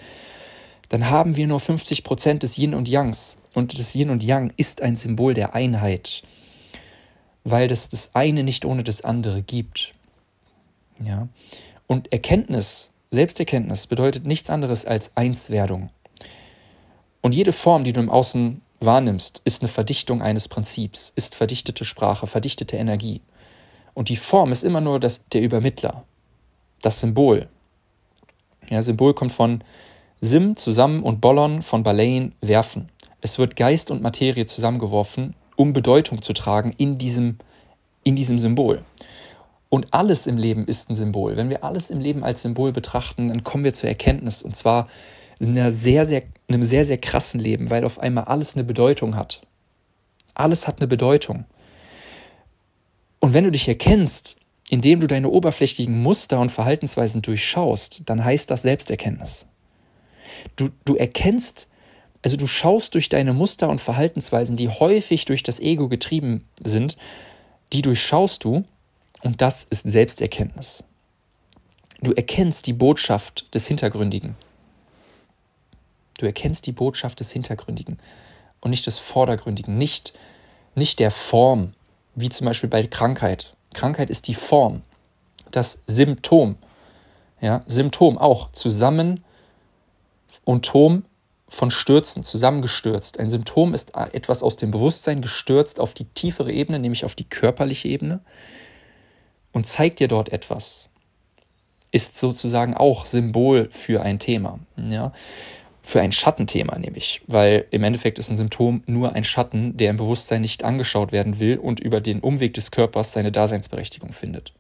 dann 0.90 1.10
haben 1.10 1.36
wir 1.36 1.48
nur 1.48 1.60
50 1.60 2.04
Prozent 2.04 2.44
des 2.44 2.58
Yin 2.58 2.74
und 2.74 2.88
Yangs. 2.88 3.40
Und 3.54 3.78
das 3.78 3.96
Yin 3.96 4.10
und 4.10 4.24
Yang 4.24 4.54
ist 4.56 4.82
ein 4.82 4.96
Symbol 4.96 5.34
der 5.34 5.54
Einheit, 5.56 6.24
weil 7.44 7.72
es 7.72 7.90
das 7.90 8.12
eine 8.14 8.44
nicht 8.44 8.64
ohne 8.64 8.84
das 8.84 9.02
andere 9.02 9.42
gibt. 9.42 9.94
Ja? 11.04 11.28
Und 11.88 12.12
Erkenntnis, 12.14 12.92
Selbsterkenntnis 13.12 13.88
bedeutet 13.88 14.26
nichts 14.26 14.50
anderes 14.50 14.86
als 14.86 15.18
Einswerdung. 15.18 15.90
Und 17.22 17.34
jede 17.34 17.54
Form, 17.54 17.84
die 17.84 17.94
du 17.94 18.00
im 18.00 18.10
Außen 18.10 18.62
wahrnimmst, 18.80 19.42
ist 19.44 19.62
eine 19.62 19.70
Verdichtung 19.70 20.22
eines 20.22 20.48
Prinzips, 20.48 21.12
ist 21.16 21.36
verdichtete 21.36 21.86
Sprache, 21.86 22.28
verdichtete 22.28 22.78
Energie. 22.78 23.22
Und 23.94 24.10
die 24.10 24.16
Form 24.16 24.52
ist 24.52 24.64
immer 24.64 24.82
nur 24.82 25.00
das, 25.00 25.28
der 25.30 25.42
Übermittler, 25.42 26.04
das 26.82 27.00
Symbol. 27.00 27.48
Ja, 28.70 28.82
Symbol 28.82 29.14
kommt 29.14 29.32
von 29.32 29.64
Sim 30.22 30.56
zusammen 30.56 31.04
und 31.04 31.22
Bollon 31.22 31.62
von 31.62 31.84
Balein 31.84 32.34
werfen. 32.42 32.90
Es 33.22 33.40
wird 33.40 33.56
Geist 33.56 33.92
und 33.92 34.02
Materie 34.02 34.46
zusammengeworfen, 34.46 35.36
um 35.56 35.74
Bedeutung 35.74 36.22
zu 36.22 36.34
tragen 36.34 36.74
in 36.78 36.98
diesem, 36.98 37.38
in 38.04 38.16
diesem 38.16 38.40
Symbol. 38.40 38.84
Und 39.70 39.94
alles 39.94 40.28
im 40.28 40.38
Leben 40.38 40.66
ist 40.66 40.90
ein 40.90 40.96
Symbol. 40.96 41.36
Wenn 41.36 41.50
wir 41.50 41.64
alles 41.64 41.90
im 41.90 42.00
Leben 42.00 42.24
als 42.24 42.42
Symbol 42.42 42.72
betrachten, 42.72 43.30
dann 43.30 43.44
kommen 43.44 43.64
wir 43.64 43.74
zur 43.74 43.90
Erkenntnis. 43.90 44.42
Und 44.42 44.56
zwar 44.56 44.88
einer 45.40 45.72
sehr, 45.72 46.06
sehr, 46.06 46.24
einem 46.48 46.64
sehr, 46.64 46.86
sehr 46.86 46.98
krassen 46.98 47.40
Leben, 47.40 47.70
weil 47.70 47.84
auf 47.84 48.00
einmal 48.00 48.26
alles 48.26 48.56
eine 48.56 48.64
Bedeutung 48.64 49.16
hat. 49.16 49.46
Alles 50.34 50.68
hat 50.68 50.80
eine 50.80 50.88
Bedeutung. 50.88 51.46
Und 53.20 53.34
wenn 53.34 53.44
du 53.44 53.52
dich 53.52 53.68
erkennst, 53.68 54.38
indem 54.70 55.00
du 55.00 55.08
deine 55.08 55.30
oberflächlichen 55.30 56.02
Muster 56.02 56.40
und 56.40 56.52
Verhaltensweisen 56.52 57.22
durchschaust, 57.22 58.02
dann 58.06 58.24
heißt 58.24 58.52
das 58.52 58.64
Selbsterkenntnis. 58.64 59.48
Du, 60.56 60.70
du 60.86 60.96
erkennst, 60.96 61.70
also 62.22 62.38
du 62.38 62.48
schaust 62.48 62.94
durch 62.94 63.10
deine 63.10 63.34
Muster 63.34 63.70
und 63.70 63.82
Verhaltensweisen, 63.82 64.58
die 64.58 64.70
häufig 64.70 65.26
durch 65.26 65.44
das 65.44 65.60
Ego 65.60 65.88
getrieben 65.88 66.46
sind, 66.62 66.98
die 67.74 67.82
durchschaust 67.82 68.44
du 68.44 68.66
und 69.24 69.42
das 69.42 69.64
ist 69.64 69.90
Selbsterkenntnis. 69.90 70.84
Du 72.02 72.12
erkennst 72.12 72.68
die 72.68 72.74
Botschaft 72.74 73.54
des 73.56 73.68
Hintergründigen. 73.68 74.36
Du 76.18 76.26
erkennst 76.26 76.66
die 76.66 76.72
Botschaft 76.72 77.20
des 77.20 77.32
Hintergründigen 77.32 77.98
und 78.62 78.72
nicht 78.72 78.88
des 78.88 79.00
Vordergründigen, 79.00 79.78
nicht, 79.78 80.14
nicht 80.76 81.00
der 81.00 81.12
Form, 81.12 81.74
wie 82.16 82.30
zum 82.30 82.46
Beispiel 82.46 82.70
bei 82.70 82.86
Krankheit. 82.86 83.56
Krankheit 83.74 84.10
ist 84.10 84.28
die 84.28 84.34
Form, 84.34 84.82
das 85.52 85.84
Symptom. 85.88 86.58
Ja, 87.40 87.64
Symptom 87.68 88.18
auch 88.18 88.52
zusammen 88.52 89.24
und 90.44 90.66
Tom 90.66 91.06
von 91.48 91.72
Stürzen, 91.72 92.24
zusammengestürzt. 92.24 93.20
Ein 93.20 93.30
Symptom 93.30 93.74
ist 93.74 93.96
etwas 93.96 94.44
aus 94.44 94.58
dem 94.58 94.72
Bewusstsein 94.72 95.22
gestürzt 95.22 95.80
auf 95.80 95.94
die 95.94 96.06
tiefere 96.06 96.52
Ebene, 96.52 96.80
nämlich 96.80 97.06
auf 97.06 97.16
die 97.16 97.24
körperliche 97.24 97.88
Ebene 97.88 98.22
und 99.54 99.66
zeigt 99.66 100.00
dir 100.00 100.08
dort 100.08 100.30
etwas. 100.30 100.90
Ist 101.92 102.16
sozusagen 102.18 102.76
auch 102.76 103.06
Symbol 103.06 103.70
für 103.72 104.02
ein 104.02 104.20
Thema. 104.20 104.60
Ja? 104.76 105.14
Für 105.88 106.02
ein 106.02 106.12
Schattenthema 106.12 106.78
nämlich, 106.78 107.22
weil 107.28 107.66
im 107.72 107.82
Endeffekt 107.82 108.20
ist 108.20 108.30
ein 108.30 108.36
Symptom 108.36 108.84
nur 108.88 109.14
ein 109.16 109.24
Schatten, 109.24 109.78
der 109.78 109.90
im 109.90 109.96
Bewusstsein 109.96 110.42
nicht 110.42 110.66
angeschaut 110.66 111.14
werden 111.14 111.40
will 111.40 111.58
und 111.58 111.80
über 111.80 112.02
den 112.02 112.20
Umweg 112.20 112.54
des 112.56 112.72
Körpers 112.72 113.14
seine 113.14 113.32
Daseinsberechtigung 113.32 114.12
findet. 114.12 114.54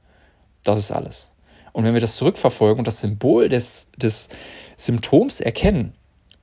Das 0.63 0.79
ist 0.79 0.91
alles. 0.91 1.33
Und 1.73 1.83
wenn 1.83 1.93
wir 1.93 1.99
das 1.99 2.15
zurückverfolgen 2.15 2.79
und 2.79 2.87
das 2.87 3.01
Symbol 3.01 3.49
des, 3.49 3.91
des 3.97 4.29
Symptoms 4.77 5.41
erkennen 5.41 5.93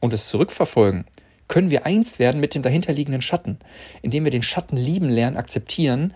und 0.00 0.12
es 0.12 0.28
zurückverfolgen, 0.28 1.06
können 1.48 1.70
wir 1.70 1.86
eins 1.86 2.18
werden 2.18 2.38
mit 2.38 2.54
dem 2.54 2.60
dahinterliegenden 2.60 3.22
Schatten. 3.22 3.58
Indem 4.02 4.24
wir 4.24 4.30
den 4.30 4.42
Schatten 4.42 4.76
lieben 4.76 5.08
lernen, 5.08 5.38
akzeptieren, 5.38 6.12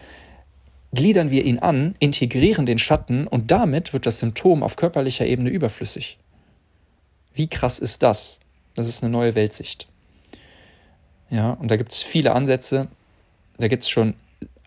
gliedern 0.93 1.31
wir 1.31 1.47
ihn 1.47 1.59
an, 1.59 1.95
integrieren 2.01 2.67
den 2.67 2.79
Schatten 2.79 3.27
und 3.27 3.51
damit 3.51 3.95
wird 3.95 4.05
das 4.05 4.19
Symptom 4.19 4.63
auf 4.63 4.77
körperlicher 4.77 5.25
Ebene 5.25 5.49
überflüssig. 5.49 6.19
Wie 7.33 7.49
krass 7.49 7.79
ist 7.79 8.03
das? 8.03 8.41
Das 8.79 8.87
ist 8.87 9.03
eine 9.03 9.11
neue 9.11 9.35
Weltsicht. 9.35 9.89
Ja, 11.31 11.51
und 11.51 11.69
da 11.69 11.77
gibt 11.77 11.93
es 11.93 12.01
viele 12.01 12.33
Ansätze. 12.33 12.87
Da 13.59 13.67
gibt 13.67 13.83
es 13.83 13.91
schon 13.91 14.15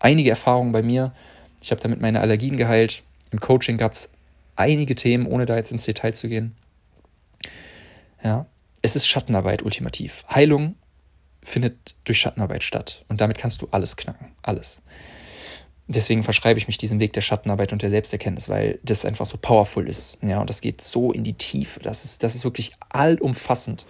einige 0.00 0.28
Erfahrungen 0.28 0.72
bei 0.72 0.82
mir. 0.82 1.14
Ich 1.62 1.70
habe 1.70 1.80
damit 1.80 2.02
meine 2.02 2.20
Allergien 2.20 2.58
geheilt. 2.58 3.02
Im 3.30 3.40
Coaching 3.40 3.78
gab 3.78 3.92
es 3.92 4.10
einige 4.54 4.94
Themen, 4.94 5.26
ohne 5.26 5.46
da 5.46 5.56
jetzt 5.56 5.72
ins 5.72 5.86
Detail 5.86 6.12
zu 6.12 6.28
gehen. 6.28 6.54
Ja, 8.22 8.44
es 8.82 8.96
ist 8.96 9.06
Schattenarbeit 9.06 9.62
ultimativ. 9.62 10.24
Heilung 10.28 10.74
findet 11.42 11.94
durch 12.04 12.20
Schattenarbeit 12.20 12.64
statt. 12.64 13.06
Und 13.08 13.22
damit 13.22 13.38
kannst 13.38 13.62
du 13.62 13.68
alles 13.70 13.96
knacken. 13.96 14.28
Alles. 14.42 14.82
Deswegen 15.94 16.22
verschreibe 16.22 16.58
ich 16.58 16.68
mich 16.68 16.78
diesem 16.78 17.00
Weg 17.00 17.12
der 17.12 17.20
Schattenarbeit 17.20 17.72
und 17.72 17.82
der 17.82 17.90
Selbsterkenntnis, 17.90 18.48
weil 18.48 18.78
das 18.82 19.04
einfach 19.04 19.26
so 19.26 19.36
powerful 19.36 19.86
ist. 19.86 20.18
Ja, 20.22 20.40
und 20.40 20.48
das 20.48 20.60
geht 20.60 20.80
so 20.80 21.12
in 21.12 21.22
die 21.22 21.34
Tiefe. 21.34 21.80
Das 21.80 22.04
ist, 22.04 22.22
das 22.22 22.34
ist 22.34 22.44
wirklich 22.44 22.72
allumfassend. 22.88 23.84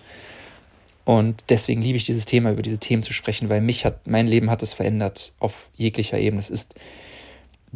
Und 1.04 1.44
deswegen 1.48 1.80
liebe 1.80 1.96
ich 1.96 2.04
dieses 2.04 2.24
Thema, 2.24 2.52
über 2.52 2.62
diese 2.62 2.78
Themen 2.78 3.02
zu 3.02 3.12
sprechen, 3.12 3.48
weil 3.48 3.60
mich 3.60 3.84
hat, 3.84 4.06
mein 4.06 4.26
Leben 4.26 4.50
hat 4.50 4.62
es 4.62 4.72
verändert 4.72 5.34
auf 5.38 5.68
jeglicher 5.76 6.18
Ebene. 6.18 6.40
Es 6.40 6.50
ist, 6.50 6.74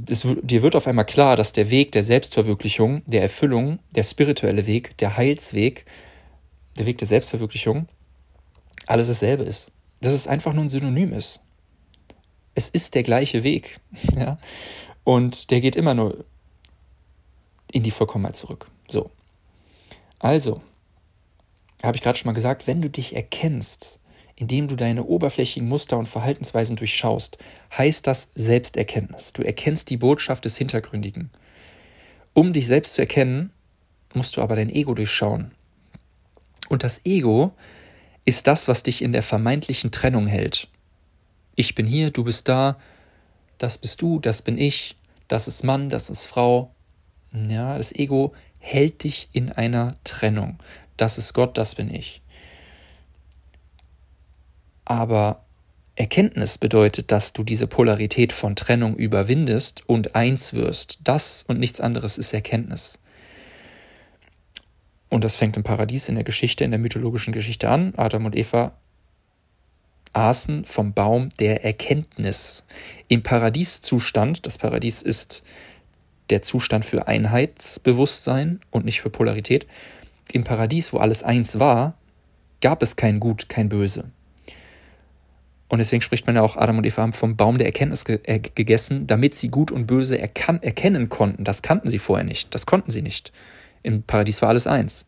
es, 0.09 0.27
dir 0.43 0.63
wird 0.63 0.77
auf 0.77 0.87
einmal 0.87 1.07
klar, 1.07 1.37
dass 1.37 1.53
der 1.53 1.71
Weg 1.71 1.93
der 1.93 2.03
Selbstverwirklichung, 2.03 3.03
der 3.07 3.23
Erfüllung, 3.23 3.79
der 3.95 4.03
spirituelle 4.03 4.67
Weg, 4.67 4.97
der 4.99 5.17
Heilsweg, 5.17 5.85
der 6.79 6.87
Weg 6.87 6.99
der 6.99 7.09
Selbstverwirklichung, 7.09 7.89
alles 8.87 9.09
dasselbe 9.09 9.45
ist. 9.45 9.71
Dass 10.01 10.13
es 10.13 10.27
einfach 10.27 10.53
nur 10.53 10.65
ein 10.65 10.69
Synonym 10.69 11.13
ist 11.13 11.41
es 12.57 12.69
ist 12.71 12.97
der 12.97 13.05
gleiche 13.05 13.45
Weg. 13.45 13.79
Ja? 14.17 14.39
Und 15.05 15.53
der 15.53 15.61
geht 15.61 15.77
immer 15.77 15.95
nur 15.95 16.25
in 17.71 17.85
die 17.85 17.93
Vollkommenheit 17.93 18.35
zurück. 18.35 18.69
So. 18.89 19.11
Also, 20.19 20.61
habe 21.85 21.97
ich 21.97 22.03
gerade 22.03 22.19
schon 22.19 22.29
mal 22.29 22.35
gesagt, 22.35 22.67
wenn 22.67 22.83
du 22.83 22.91
dich 22.91 23.15
erkennst, 23.15 24.01
indem 24.35 24.67
du 24.67 24.75
deine 24.75 25.05
oberflächlichen 25.05 25.69
Muster 25.69 25.97
und 25.97 26.09
Verhaltensweisen 26.09 26.75
durchschaust, 26.75 27.39
heißt 27.77 28.07
das 28.07 28.33
Selbsterkenntnis. 28.35 29.33
Du 29.33 29.43
erkennst 29.43 29.91
die 29.91 29.97
Botschaft 29.97 30.45
des 30.45 30.57
Hintergründigen. 30.57 31.31
Um 32.33 32.53
dich 32.53 32.67
selbst 32.67 32.95
zu 32.95 33.03
erkennen, 33.03 33.53
musst 34.13 34.37
du 34.37 34.43
aber 34.43 34.57
dein 34.57 34.71
Ego 34.71 34.95
durchschauen. 34.95 35.53
Und 36.69 36.83
das 36.83 37.03
Ego 37.05 37.53
ist 38.25 38.47
das, 38.49 38.67
was 38.67 38.83
dich 38.83 39.03
in 39.03 39.13
der 39.13 39.23
vermeintlichen 39.23 39.93
Trennung 39.93 40.27
hält. 40.27 40.69
Ich 41.57 41.75
bin 41.75 41.87
hier, 41.87 42.11
du 42.11 42.23
bist 42.23 42.49
da, 42.49 42.79
das 43.59 43.79
bist 43.79 44.03
du, 44.03 44.21
das 44.21 44.43
bin 44.43 44.59
ich, 44.59 44.97
das 45.27 45.49
ist 45.49 45.65
Mann, 45.65 45.91
das 45.91 46.11
ist 46.11 46.27
Frau. 46.27 46.75
Ja, 47.33 47.77
das 47.77 47.95
Ego 47.95 48.35
hält 48.59 49.05
dich 49.05 49.29
in 49.33 49.51
einer 49.51 49.97
Trennung. 50.05 50.59
Das 50.97 51.19
ist 51.19 51.33
Gott, 51.33 51.59
das 51.59 51.75
bin 51.75 51.93
ich. 51.93 52.23
Aber 54.85 55.45
Erkenntnis 55.95 56.59
bedeutet, 56.59 57.11
dass 57.11 57.33
du 57.33 57.43
diese 57.43 57.67
Polarität 57.67 58.33
von 58.33 58.55
Trennung 58.55 58.95
überwindest 58.97 59.89
und 59.89 60.15
eins 60.15 60.53
wirst. 60.53 61.01
Das 61.05 61.43
und 61.43 61.59
nichts 61.59 61.81
anderes 61.81 62.19
ist 62.19 62.35
Erkenntnis. 62.35 62.99
Und 65.09 65.25
das 65.25 65.37
fängt 65.37 65.57
im 65.57 65.63
Paradies 65.63 66.09
in 66.09 66.17
der 66.17 66.25
Geschichte, 66.25 66.65
in 66.65 66.71
der 66.71 66.81
mythologischen 66.81 67.33
Geschichte 67.33 67.71
an. 67.71 67.95
Adam 67.97 68.27
und 68.27 68.37
Eva 68.37 68.77
aßen 70.17 70.65
vom 70.65 70.95
Baum 70.95 71.29
der 71.41 71.65
Erkenntnis. 71.65 72.65
Im 73.09 73.23
Paradieszustand, 73.23 74.47
das 74.47 74.59
Paradies 74.59 75.03
ist 75.03 75.45
der 76.31 76.43
Zustand 76.43 76.85
für 76.85 77.07
Einheitsbewusstsein 77.07 78.61
und 78.71 78.85
nicht 78.85 79.01
für 79.01 79.11
Polarität. 79.11 79.67
Im 80.33 80.43
Paradies, 80.43 80.93
wo 80.93 80.99
alles 80.99 81.23
eins 81.23 81.59
war, 81.59 81.95
gab 82.61 82.83
es 82.83 82.97
kein 82.97 83.21
Gut, 83.21 83.49
kein 83.49 83.69
Böse. 83.69 84.11
Und 85.69 85.79
deswegen 85.79 86.01
spricht 86.01 86.27
man 86.27 86.37
ja 86.37 86.43
auch, 86.43 86.57
Adam 86.57 86.79
und 86.79 86.87
Eva 86.87 87.03
haben 87.03 87.13
vom 87.13 87.37
Baum 87.37 87.59
der 87.59 87.67
Erkenntnis 87.67 88.05
ge 88.05 88.21
äh, 88.25 88.39
gegessen, 88.39 89.07
damit 89.07 89.35
sie 89.35 89.49
Gut 89.49 89.71
und 89.71 89.87
Böse 89.87 90.19
erkennen 90.19 91.09
konnten. 91.09 91.45
Das 91.45 91.63
kannten 91.63 91.91
sie 91.91 91.99
vorher 91.99 92.25
nicht. 92.25 92.55
Das 92.55 92.67
konnten 92.67 92.91
sie 92.91 93.03
nicht. 93.03 93.33
Im 93.83 94.03
Paradies 94.03 94.43
war 94.43 94.49
alles 94.49 94.67
eins. 94.67 95.07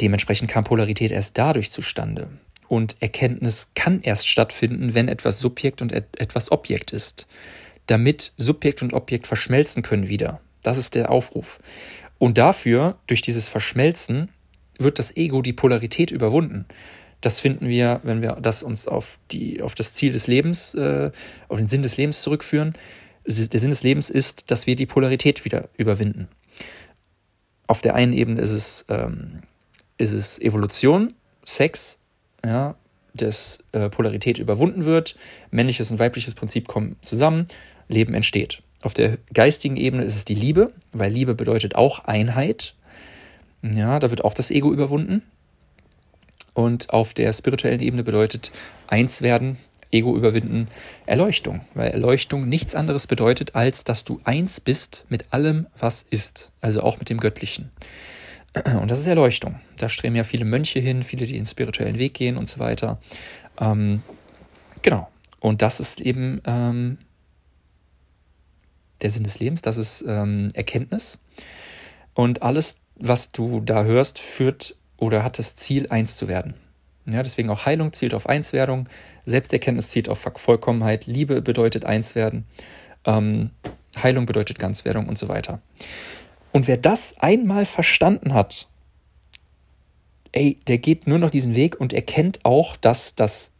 Dementsprechend 0.00 0.50
kam 0.50 0.64
Polarität 0.64 1.10
erst 1.10 1.36
dadurch 1.38 1.70
zustande. 1.70 2.28
Und 2.68 2.96
Erkenntnis 3.00 3.72
kann 3.74 4.00
erst 4.00 4.28
stattfinden, 4.28 4.94
wenn 4.94 5.08
etwas 5.08 5.38
Subjekt 5.38 5.82
und 5.82 5.92
et 5.92 6.06
etwas 6.18 6.50
Objekt 6.50 6.90
ist. 6.92 7.28
Damit 7.86 8.32
Subjekt 8.36 8.82
und 8.82 8.92
Objekt 8.92 9.26
verschmelzen 9.26 9.82
können 9.82 10.08
wieder. 10.08 10.40
Das 10.62 10.78
ist 10.78 10.94
der 10.94 11.10
Aufruf. 11.10 11.60
Und 12.18 12.38
dafür, 12.38 12.98
durch 13.06 13.22
dieses 13.22 13.48
Verschmelzen, 13.48 14.30
wird 14.78 14.98
das 14.98 15.16
Ego 15.16 15.42
die 15.42 15.52
Polarität 15.52 16.10
überwunden. 16.10 16.66
Das 17.20 17.40
finden 17.40 17.68
wir, 17.68 18.00
wenn 18.02 18.22
wir 18.22 18.32
das 18.32 18.62
uns 18.62 18.86
auf, 18.86 19.18
die, 19.30 19.62
auf 19.62 19.74
das 19.74 19.94
Ziel 19.94 20.12
des 20.12 20.26
Lebens, 20.26 20.74
äh, 20.74 21.10
auf 21.48 21.58
den 21.58 21.66
Sinn 21.66 21.82
des 21.82 21.96
Lebens 21.96 22.22
zurückführen. 22.22 22.74
Der 23.26 23.60
Sinn 23.60 23.70
des 23.70 23.82
Lebens 23.82 24.10
ist, 24.10 24.50
dass 24.50 24.66
wir 24.66 24.76
die 24.76 24.86
Polarität 24.86 25.44
wieder 25.44 25.68
überwinden. 25.76 26.28
Auf 27.66 27.80
der 27.80 27.94
einen 27.94 28.12
Ebene 28.12 28.40
ist 28.40 28.52
es, 28.52 28.86
ähm, 28.88 29.42
ist 29.98 30.12
es 30.12 30.38
Evolution, 30.40 31.14
Sex, 31.44 32.00
ja, 32.46 32.76
dass 33.14 33.64
äh, 33.72 33.88
Polarität 33.88 34.38
überwunden 34.38 34.84
wird, 34.84 35.16
männliches 35.50 35.90
und 35.90 35.98
weibliches 35.98 36.34
Prinzip 36.34 36.68
kommen 36.68 36.96
zusammen, 37.02 37.46
Leben 37.88 38.14
entsteht. 38.14 38.62
Auf 38.82 38.94
der 38.94 39.18
geistigen 39.32 39.76
Ebene 39.76 40.04
ist 40.04 40.16
es 40.16 40.24
die 40.24 40.34
Liebe, 40.34 40.72
weil 40.92 41.10
Liebe 41.10 41.34
bedeutet 41.34 41.74
auch 41.74 42.04
Einheit. 42.04 42.74
Ja, 43.62 43.98
da 43.98 44.10
wird 44.10 44.24
auch 44.24 44.34
das 44.34 44.50
Ego 44.50 44.72
überwunden. 44.72 45.22
Und 46.52 46.90
auf 46.90 47.14
der 47.14 47.32
spirituellen 47.32 47.80
Ebene 47.80 48.02
bedeutet 48.02 48.52
eins 48.86 49.22
werden, 49.22 49.58
Ego 49.90 50.16
überwinden, 50.16 50.66
Erleuchtung. 51.04 51.62
Weil 51.74 51.90
Erleuchtung 51.90 52.48
nichts 52.48 52.74
anderes 52.74 53.06
bedeutet, 53.06 53.54
als 53.54 53.84
dass 53.84 54.04
du 54.04 54.20
eins 54.24 54.60
bist 54.60 55.06
mit 55.08 55.32
allem, 55.32 55.66
was 55.78 56.02
ist. 56.02 56.52
Also 56.60 56.82
auch 56.82 56.98
mit 56.98 57.08
dem 57.08 57.18
Göttlichen. 57.18 57.70
Und 58.80 58.90
das 58.90 58.98
ist 58.98 59.06
Erleuchtung. 59.06 59.60
Da 59.76 59.88
streben 59.88 60.16
ja 60.16 60.24
viele 60.24 60.44
Mönche 60.44 60.80
hin, 60.80 61.02
viele, 61.02 61.26
die 61.26 61.34
den 61.34 61.46
spirituellen 61.46 61.98
Weg 61.98 62.14
gehen 62.14 62.36
und 62.36 62.48
so 62.48 62.58
weiter. 62.58 62.98
Ähm, 63.58 64.02
genau. 64.82 65.08
Und 65.40 65.62
das 65.62 65.80
ist 65.80 66.00
eben 66.00 66.40
ähm, 66.46 66.98
der 69.02 69.10
Sinn 69.10 69.24
des 69.24 69.38
Lebens, 69.38 69.62
das 69.62 69.76
ist 69.76 70.04
ähm, 70.08 70.50
Erkenntnis. 70.54 71.18
Und 72.14 72.42
alles, 72.42 72.80
was 72.96 73.30
du 73.32 73.60
da 73.60 73.84
hörst, 73.84 74.18
führt 74.18 74.76
oder 74.96 75.22
hat 75.22 75.38
das 75.38 75.54
Ziel, 75.54 75.88
eins 75.88 76.16
zu 76.16 76.28
werden. 76.28 76.54
Ja, 77.04 77.22
deswegen 77.22 77.50
auch 77.50 77.66
Heilung 77.66 77.92
zielt 77.92 78.14
auf 78.14 78.28
Einswerdung, 78.28 78.88
Selbsterkenntnis 79.26 79.90
zielt 79.90 80.08
auf 80.08 80.26
Vollkommenheit, 80.36 81.06
Liebe 81.06 81.42
bedeutet 81.42 81.84
Einswerden, 81.84 82.46
ähm, 83.04 83.50
Heilung 84.02 84.26
bedeutet 84.26 84.58
Ganzwerdung 84.58 85.08
und 85.08 85.16
so 85.16 85.28
weiter. 85.28 85.60
Und 86.56 86.68
wer 86.68 86.78
das 86.78 87.18
einmal 87.20 87.66
verstanden 87.66 88.32
hat, 88.32 88.66
ey, 90.32 90.58
der 90.66 90.78
geht 90.78 91.06
nur 91.06 91.18
noch 91.18 91.28
diesen 91.28 91.54
Weg 91.54 91.78
und 91.78 91.92
erkennt 91.92 92.46
auch, 92.46 92.76
dass 92.76 93.14
das 93.14 93.52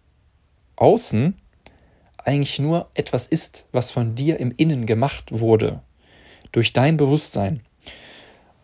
Außen 0.77 1.35
eigentlich 2.17 2.59
nur 2.59 2.89
etwas 2.95 3.27
ist, 3.27 3.69
was 3.71 3.91
von 3.91 4.15
dir 4.15 4.41
im 4.41 4.51
Innen 4.57 4.87
gemacht 4.87 5.27
wurde, 5.29 5.83
durch 6.53 6.73
dein 6.73 6.97
Bewusstsein. 6.97 7.61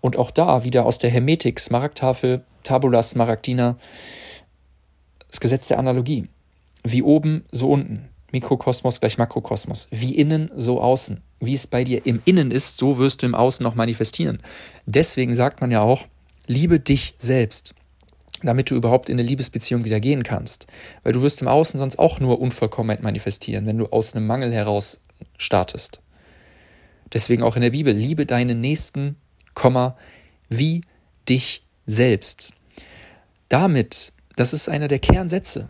Und 0.01 0.16
auch 0.16 0.31
da 0.31 0.64
wieder 0.64 0.87
aus 0.87 0.97
der 0.97 1.11
Hermetik, 1.11 1.61
Smaragdtafel, 1.61 2.42
Tabula 2.62 3.03
Smaragdina, 3.03 3.77
das 5.29 5.40
Gesetz 5.40 5.68
der 5.68 5.79
Analogie. 5.79 6.27
Wie 6.85 7.03
oben, 7.03 7.45
so 7.53 7.71
unten. 7.71 8.09
Mikrokosmos 8.33 9.01
gleich 9.01 9.18
Makrokosmos. 9.18 9.88
Wie 9.90 10.14
innen, 10.14 10.51
so 10.57 10.81
außen. 10.81 11.21
Wie 11.40 11.55
es 11.55 11.66
bei 11.66 11.85
dir 11.85 12.07
im 12.07 12.23
Innen 12.25 12.51
ist, 12.51 12.79
so 12.79 12.99
wirst 12.99 13.23
du 13.23 13.27
im 13.27 13.35
Außen 13.35 13.62
noch 13.62 13.75
manifestieren. 13.75 14.40
Deswegen 14.87 15.35
sagt 15.35 15.61
man 15.61 15.71
ja 15.71 15.83
auch, 15.83 16.07
liebe 16.47 16.81
dich 16.81 17.14
selbst, 17.18 17.75
damit 18.42 18.71
du 18.71 18.75
überhaupt 18.75 19.09
in 19.09 19.18
eine 19.18 19.29
Liebesbeziehung 19.29 19.85
wieder 19.85 20.01
gehen 20.01 20.23
kannst. 20.23 20.66
Weil 21.03 21.12
du 21.12 21.23
wirst 21.23 21.42
im 21.42 21.49
Außen 21.49 21.79
sonst 21.79 21.99
auch 21.99 22.21
nur 22.21 22.40
Unvollkommenheit 22.40 23.03
manifestieren, 23.03 23.66
wenn 23.66 23.79
du 23.79 23.87
aus 23.87 24.14
einem 24.14 24.27
Mangel 24.27 24.53
heraus 24.53 25.01
startest. 25.37 26.01
Deswegen 27.12 27.42
auch 27.42 27.57
in 27.57 27.62
der 27.62 27.71
Bibel, 27.71 27.95
liebe 27.95 28.27
deinen 28.27 28.61
Nächsten, 28.61 29.16
wie 30.49 30.81
dich 31.29 31.62
selbst. 31.87 32.53
Damit, 33.49 34.12
das 34.37 34.55
ist 34.55 34.68
einer 34.68 34.88
der 34.88 34.99
Kernsätze. 34.99 35.68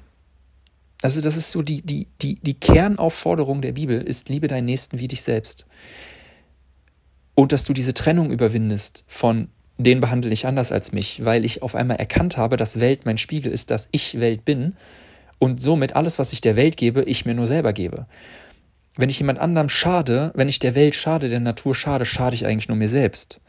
Also 1.03 1.21
das 1.21 1.37
ist 1.37 1.51
so 1.51 1.63
die, 1.63 1.83
die, 1.83 2.07
die, 2.23 2.37
die 2.37 2.55
Kernaufforderung 2.55 3.61
der 3.61 3.73
Bibel 3.73 4.01
ist, 4.01 4.29
liebe 4.29 4.47
deinen 4.47 4.67
Nächsten 4.67 4.99
wie 4.99 5.09
dich 5.09 5.23
selbst. 5.23 5.67
Und 7.35 7.53
dass 7.53 7.65
du 7.65 7.73
diese 7.73 7.93
Trennung 7.93 8.31
überwindest 8.31 9.05
von 9.09 9.49
den 9.79 10.01
behandle 10.01 10.31
ich 10.31 10.47
anders 10.47 10.71
als 10.71 10.93
mich, 10.93 11.25
weil 11.25 11.45
ich 11.45 11.63
auf 11.63 11.75
einmal 11.75 11.97
erkannt 11.97 12.37
habe, 12.37 12.57
dass 12.57 12.79
Welt 12.79 13.05
mein 13.05 13.19
Spiegel 13.19 13.51
ist, 13.53 13.71
dass 13.71 13.89
ich 13.91 14.21
Welt 14.21 14.45
bin 14.45 14.77
und 15.39 15.61
somit 15.61 15.97
alles, 15.97 16.19
was 16.19 16.33
ich 16.33 16.41
der 16.41 16.57
Welt 16.57 16.77
gebe, 16.77 17.03
ich 17.03 17.25
mir 17.25 17.35
nur 17.35 17.47
selber 17.47 17.73
gebe. 17.73 18.07
Wenn 18.97 19.09
ich 19.09 19.19
jemand 19.19 19.39
anderem 19.39 19.69
schade, 19.69 20.31
wenn 20.35 20.49
ich 20.49 20.59
der 20.59 20.75
Welt 20.75 20.95
schade, 20.95 21.29
der 21.29 21.41
Natur 21.41 21.75
schade, 21.75 22.05
schade 22.05 22.35
ich 22.35 22.47
eigentlich 22.47 22.69
nur 22.69 22.77
mir 22.77 22.89
selbst. 22.89 23.41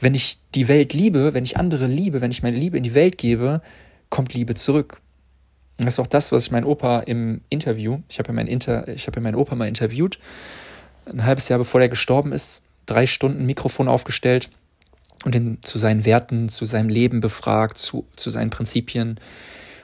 Wenn 0.00 0.14
ich 0.14 0.38
die 0.54 0.66
Welt 0.66 0.92
liebe, 0.92 1.34
wenn 1.34 1.44
ich 1.44 1.56
andere 1.56 1.86
liebe, 1.86 2.20
wenn 2.20 2.30
ich 2.30 2.42
meine 2.42 2.56
Liebe 2.56 2.78
in 2.78 2.82
die 2.82 2.94
Welt 2.94 3.18
gebe, 3.18 3.60
kommt 4.08 4.34
Liebe 4.34 4.54
zurück. 4.54 5.00
Das 5.78 5.94
ist 5.94 6.00
auch 6.00 6.06
das, 6.06 6.30
was 6.32 6.44
ich 6.44 6.50
meinen 6.50 6.64
Opa 6.64 7.00
im 7.00 7.40
Interview, 7.48 8.00
ich 8.08 8.18
habe 8.18 8.28
ja, 8.28 8.34
mein 8.34 8.46
Inter, 8.46 8.86
ich 8.88 9.06
habe 9.06 9.16
ja 9.16 9.22
meinen 9.22 9.34
Opa 9.34 9.54
mal 9.54 9.68
interviewt, 9.68 10.18
ein 11.06 11.24
halbes 11.24 11.48
Jahr 11.48 11.58
bevor 11.58 11.80
er 11.80 11.88
gestorben 11.88 12.32
ist, 12.32 12.64
drei 12.86 13.06
Stunden 13.06 13.44
Mikrofon 13.44 13.88
aufgestellt 13.88 14.50
und 15.24 15.34
ihn 15.34 15.58
zu 15.62 15.78
seinen 15.78 16.04
Werten, 16.04 16.48
zu 16.48 16.64
seinem 16.64 16.88
Leben 16.88 17.20
befragt, 17.20 17.78
zu, 17.78 18.06
zu 18.14 18.30
seinen 18.30 18.50
Prinzipien. 18.50 19.18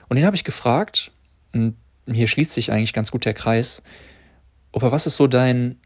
Und 0.07 0.15
den 0.15 0.25
habe 0.25 0.35
ich 0.35 0.43
gefragt, 0.43 1.11
und 1.53 1.75
hier 2.09 2.27
schließt 2.27 2.53
sich 2.53 2.71
eigentlich 2.71 2.93
ganz 2.93 3.11
gut 3.11 3.25
der 3.25 3.33
Kreis, 3.33 3.83
Opa, 4.71 4.91
was 4.91 5.05
ist 5.05 5.17
so 5.17 5.27
dein, 5.27 5.77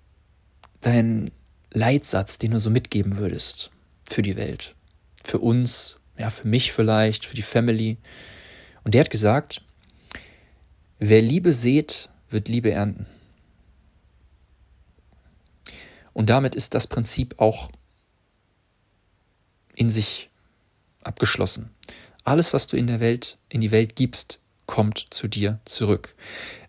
dein 0.81 1.31
Leitsatz, 1.71 2.37
den 2.37 2.51
du 2.51 2.59
so 2.59 2.69
mitgeben 2.69 3.17
würdest? 3.17 3.71
für 4.09 4.21
die 4.21 4.35
Welt. 4.35 4.75
Für 5.23 5.39
uns, 5.39 5.97
ja, 6.17 6.29
für 6.29 6.47
mich 6.47 6.71
vielleicht, 6.71 7.25
für 7.25 7.35
die 7.35 7.41
Family. 7.41 7.97
Und 8.83 8.93
der 8.93 9.01
hat 9.01 9.09
gesagt, 9.09 9.61
wer 10.99 11.21
Liebe 11.21 11.53
sät, 11.53 12.09
wird 12.29 12.47
Liebe 12.47 12.71
ernten. 12.71 13.05
Und 16.13 16.29
damit 16.29 16.55
ist 16.55 16.73
das 16.73 16.87
Prinzip 16.87 17.35
auch 17.39 17.69
in 19.75 19.89
sich 19.89 20.29
abgeschlossen. 21.03 21.69
Alles, 22.23 22.53
was 22.53 22.67
du 22.67 22.77
in 22.77 22.87
der 22.87 22.99
Welt, 22.99 23.37
in 23.49 23.61
die 23.61 23.71
Welt 23.71 23.95
gibst, 23.95 24.39
kommt 24.65 25.07
zu 25.11 25.27
dir 25.27 25.59
zurück. 25.65 26.15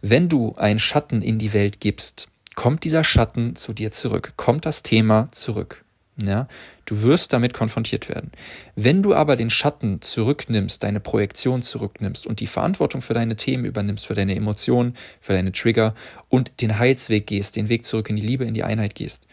Wenn 0.03 0.29
du 0.29 0.55
einen 0.57 0.79
Schatten 0.79 1.23
in 1.23 1.39
die 1.39 1.53
Welt 1.53 1.81
gibst, 1.81 2.29
kommt 2.55 2.85
dieser 2.85 3.05
Schatten 3.05 3.57
zu 3.57 3.73
dir 3.73 3.93
zurück, 3.93 4.35
kommt 4.37 4.67
das 4.67 4.83
Thema 4.83 5.31
zurück. 5.33 5.86
Ja, 6.23 6.49
du 6.87 7.03
wirst 7.03 7.35
damit 7.35 7.53
konfrontiert 7.53 8.09
werden. 8.09 8.33
Wenn 8.75 9.03
du 9.03 9.15
aber 9.15 9.37
den 9.37 9.51
Schatten 9.51 10.01
zurücknimmst, 10.01 10.83
deine 10.83 10.99
Projektion 10.99 11.61
zurücknimmst 11.61 12.27
und 12.27 12.41
die 12.41 12.47
Verantwortung 12.47 13.03
für 13.03 13.13
deine 13.13 13.37
Themen 13.37 13.67
übernimmst, 13.67 14.07
für 14.07 14.15
deine 14.15 14.35
Emotionen, 14.35 14.97
für 15.21 15.35
deine 15.35 15.53
Trigger 15.53 15.95
und 16.31 16.63
den 16.63 16.79
Heilsweg 16.79 17.27
gehst, 17.27 17.57
den 17.57 17.69
Weg 17.69 17.85
zurück 17.85 18.09
in 18.09 18.17
die 18.17 18.27
Liebe, 18.27 18.47
in 18.47 18.55
die 18.55 18.65
Einheit 18.65 18.95
gehst, 18.95 19.27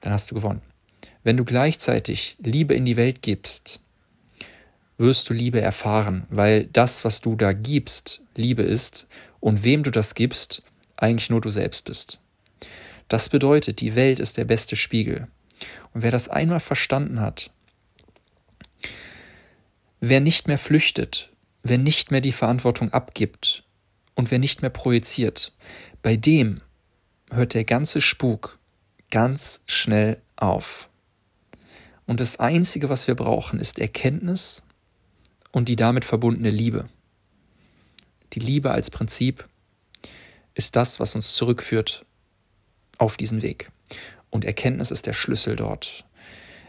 dann 0.00 0.12
hast 0.12 0.30
du 0.30 0.34
gewonnen. 0.34 0.62
Wenn 1.22 1.36
du 1.36 1.44
gleichzeitig 1.44 2.36
Liebe 2.38 2.72
in 2.72 2.86
die 2.86 2.96
Welt 2.96 3.20
gibst, 3.20 3.80
wirst 4.96 5.28
du 5.28 5.34
Liebe 5.34 5.60
erfahren, 5.60 6.26
weil 6.30 6.66
das, 6.68 7.04
was 7.04 7.20
du 7.20 7.36
da 7.36 7.52
gibst, 7.52 8.22
Liebe 8.34 8.62
ist 8.62 9.06
und 9.40 9.64
wem 9.64 9.82
du 9.82 9.90
das 9.90 10.14
gibst, 10.14 10.62
eigentlich 10.96 11.28
nur 11.28 11.42
du 11.42 11.50
selbst 11.50 11.84
bist. 11.84 12.20
Das 13.08 13.28
bedeutet, 13.28 13.80
die 13.80 13.94
Welt 13.94 14.18
ist 14.18 14.38
der 14.38 14.44
beste 14.44 14.76
Spiegel. 14.76 15.28
Und 15.96 16.02
wer 16.02 16.10
das 16.10 16.28
einmal 16.28 16.60
verstanden 16.60 17.20
hat, 17.20 17.50
wer 19.98 20.20
nicht 20.20 20.46
mehr 20.46 20.58
flüchtet, 20.58 21.32
wer 21.62 21.78
nicht 21.78 22.10
mehr 22.10 22.20
die 22.20 22.32
Verantwortung 22.32 22.90
abgibt 22.90 23.64
und 24.14 24.30
wer 24.30 24.38
nicht 24.38 24.60
mehr 24.60 24.68
projiziert, 24.68 25.54
bei 26.02 26.16
dem 26.16 26.60
hört 27.30 27.54
der 27.54 27.64
ganze 27.64 28.02
Spuk 28.02 28.58
ganz 29.10 29.62
schnell 29.64 30.20
auf. 30.36 30.90
Und 32.04 32.20
das 32.20 32.38
Einzige, 32.40 32.90
was 32.90 33.08
wir 33.08 33.14
brauchen, 33.14 33.58
ist 33.58 33.78
Erkenntnis 33.78 34.66
und 35.50 35.70
die 35.70 35.76
damit 35.76 36.04
verbundene 36.04 36.50
Liebe. 36.50 36.90
Die 38.34 38.40
Liebe 38.40 38.70
als 38.70 38.90
Prinzip 38.90 39.48
ist 40.52 40.76
das, 40.76 41.00
was 41.00 41.14
uns 41.14 41.32
zurückführt 41.32 42.04
auf 42.98 43.16
diesen 43.16 43.40
Weg. 43.40 43.70
Und 44.30 44.44
Erkenntnis 44.44 44.90
ist 44.90 45.06
der 45.06 45.12
Schlüssel 45.12 45.56
dort. 45.56 46.04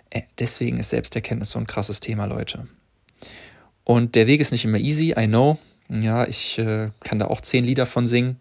Äh, 0.09 0.21
deswegen 0.39 0.79
ist 0.79 0.89
Selbsterkenntnis 0.89 1.51
so 1.51 1.59
ein 1.59 1.67
krasses 1.67 1.99
Thema, 1.99 2.25
Leute. 2.25 2.67
Und 3.83 4.15
der 4.15 4.27
Weg 4.27 4.41
ist 4.41 4.51
nicht 4.51 4.65
immer 4.65 4.77
easy, 4.77 5.13
I 5.17 5.27
know. 5.27 5.57
Ja, 5.89 6.27
ich 6.27 6.57
äh, 6.59 6.89
kann 6.99 7.19
da 7.19 7.27
auch 7.27 7.41
zehn 7.41 7.63
Lieder 7.63 7.85
von 7.85 8.07
singen. 8.07 8.39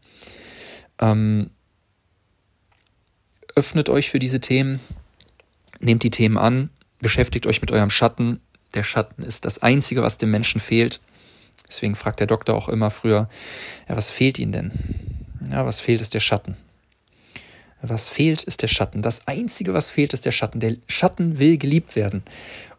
Ähm, 0.99 1.51
öffnet 3.55 3.89
euch 3.89 4.11
für 4.11 4.19
diese 4.19 4.41
Themen, 4.41 4.81
nehmt 5.79 6.03
die 6.03 6.11
Themen 6.11 6.37
an, 6.37 6.71
beschäftigt 7.01 7.47
euch 7.47 7.61
mit 7.61 7.71
eurem 7.71 7.91
Schatten. 7.91 8.41
Der 8.75 8.83
Schatten 8.83 9.23
ist 9.23 9.45
das 9.45 9.63
Einzige, 9.63 10.03
was 10.03 10.19
dem 10.19 10.31
Menschen 10.31 10.61
fehlt. 10.61 11.01
Deswegen 11.69 11.95
fragt 11.95 12.21
der 12.21 12.27
Doktor 12.27 12.55
auch 12.55 12.69
immer 12.69 12.91
früher, 12.91 13.29
ja, 13.89 13.97
was 13.97 14.11
fehlt 14.11 14.39
Ihnen 14.39 14.53
denn? 14.53 14.73
Ja, 15.51 15.65
was 15.65 15.81
fehlt, 15.81 16.01
ist 16.01 16.15
der 16.15 16.21
Schatten. 16.21 16.57
Was 17.83 18.09
fehlt, 18.09 18.43
ist 18.43 18.63
der 18.63 18.69
Schatten. 18.69 19.03
Das 19.03 19.27
Einzige, 19.29 19.75
was 19.75 19.91
fehlt, 19.91 20.13
ist 20.13 20.25
der 20.25 20.33
Schatten. 20.33 20.61
Der 20.61 20.77
Schatten 20.89 21.39
will 21.39 21.59
geliebt 21.59 21.95
werden. 21.95 22.23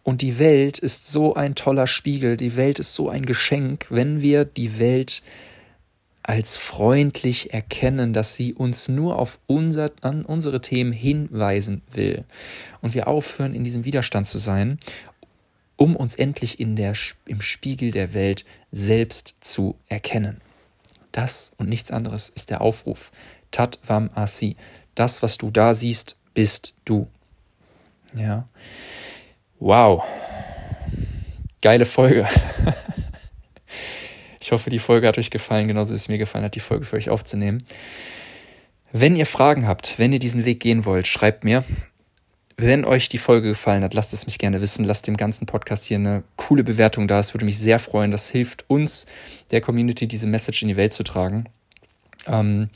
Und 0.03 0.21
die 0.21 0.39
Welt 0.39 0.79
ist 0.79 1.11
so 1.11 1.35
ein 1.35 1.55
toller 1.55 1.87
Spiegel. 1.87 2.37
Die 2.37 2.55
Welt 2.55 2.79
ist 2.79 2.93
so 2.93 3.09
ein 3.09 3.25
Geschenk, 3.25 3.87
wenn 3.89 4.21
wir 4.21 4.45
die 4.45 4.79
Welt 4.79 5.21
als 6.23 6.57
freundlich 6.57 7.53
erkennen, 7.53 8.11
dass 8.11 8.35
sie 8.35 8.53
uns 8.53 8.89
nur 8.89 9.17
auf 9.17 9.39
unser, 9.47 9.91
an 10.01 10.25
unsere 10.25 10.59
Themen 10.59 10.91
hinweisen 10.91 11.81
will. 11.91 12.25
Und 12.81 12.93
wir 12.93 13.07
aufhören, 13.07 13.53
in 13.53 13.63
diesem 13.63 13.85
Widerstand 13.85 14.27
zu 14.27 14.37
sein, 14.37 14.77
um 15.77 15.95
uns 15.95 16.15
endlich 16.15 16.59
in 16.59 16.75
der, 16.75 16.93
im 17.25 17.41
Spiegel 17.41 17.91
der 17.91 18.13
Welt 18.13 18.43
selbst 18.71 19.35
zu 19.39 19.75
erkennen. 19.87 20.39
Das 21.13 21.53
und 21.57 21.69
nichts 21.69 21.91
anderes 21.91 22.29
ist 22.29 22.49
der 22.49 22.61
Aufruf. 22.61 23.11
Tat 23.51 23.79
Vam 23.85 24.09
Asi. 24.13 24.57
Das, 24.97 25.21
was 25.21 25.37
du 25.37 25.51
da 25.51 25.75
siehst, 25.75 26.17
bist 26.33 26.73
du. 26.83 27.07
Ja. 28.15 28.47
Wow. 29.59 30.03
Geile 31.61 31.85
Folge. 31.85 32.27
ich 34.41 34.51
hoffe, 34.51 34.71
die 34.71 34.79
Folge 34.79 35.07
hat 35.07 35.19
euch 35.19 35.29
gefallen, 35.29 35.67
genauso 35.67 35.91
wie 35.91 35.97
es 35.97 36.09
mir 36.09 36.17
gefallen 36.17 36.45
hat, 36.45 36.55
die 36.55 36.61
Folge 36.61 36.83
für 36.83 36.95
euch 36.95 37.11
aufzunehmen. 37.11 37.61
Wenn 38.91 39.15
ihr 39.15 39.27
Fragen 39.27 39.67
habt, 39.67 39.99
wenn 39.99 40.13
ihr 40.13 40.19
diesen 40.19 40.45
Weg 40.45 40.61
gehen 40.61 40.83
wollt, 40.83 41.05
schreibt 41.05 41.43
mir. 41.43 41.63
Wenn 42.55 42.83
euch 42.83 43.07
die 43.07 43.19
Folge 43.19 43.49
gefallen 43.49 43.83
hat, 43.83 43.93
lasst 43.93 44.13
es 44.13 44.25
mich 44.25 44.39
gerne 44.39 44.61
wissen. 44.61 44.83
Lasst 44.83 45.05
dem 45.05 45.15
ganzen 45.15 45.45
Podcast 45.45 45.85
hier 45.85 45.97
eine 45.97 46.23
coole 46.37 46.63
Bewertung 46.63 47.07
da. 47.07 47.19
Es 47.19 47.35
würde 47.35 47.45
mich 47.45 47.59
sehr 47.59 47.77
freuen. 47.77 48.09
Das 48.09 48.29
hilft 48.29 48.65
uns, 48.67 49.05
der 49.51 49.61
Community, 49.61 50.07
diese 50.07 50.25
Message 50.25 50.63
in 50.63 50.69
die 50.69 50.77
Welt 50.77 50.93
zu 50.93 51.03
tragen. 51.03 51.47
Ähm, 52.25 52.71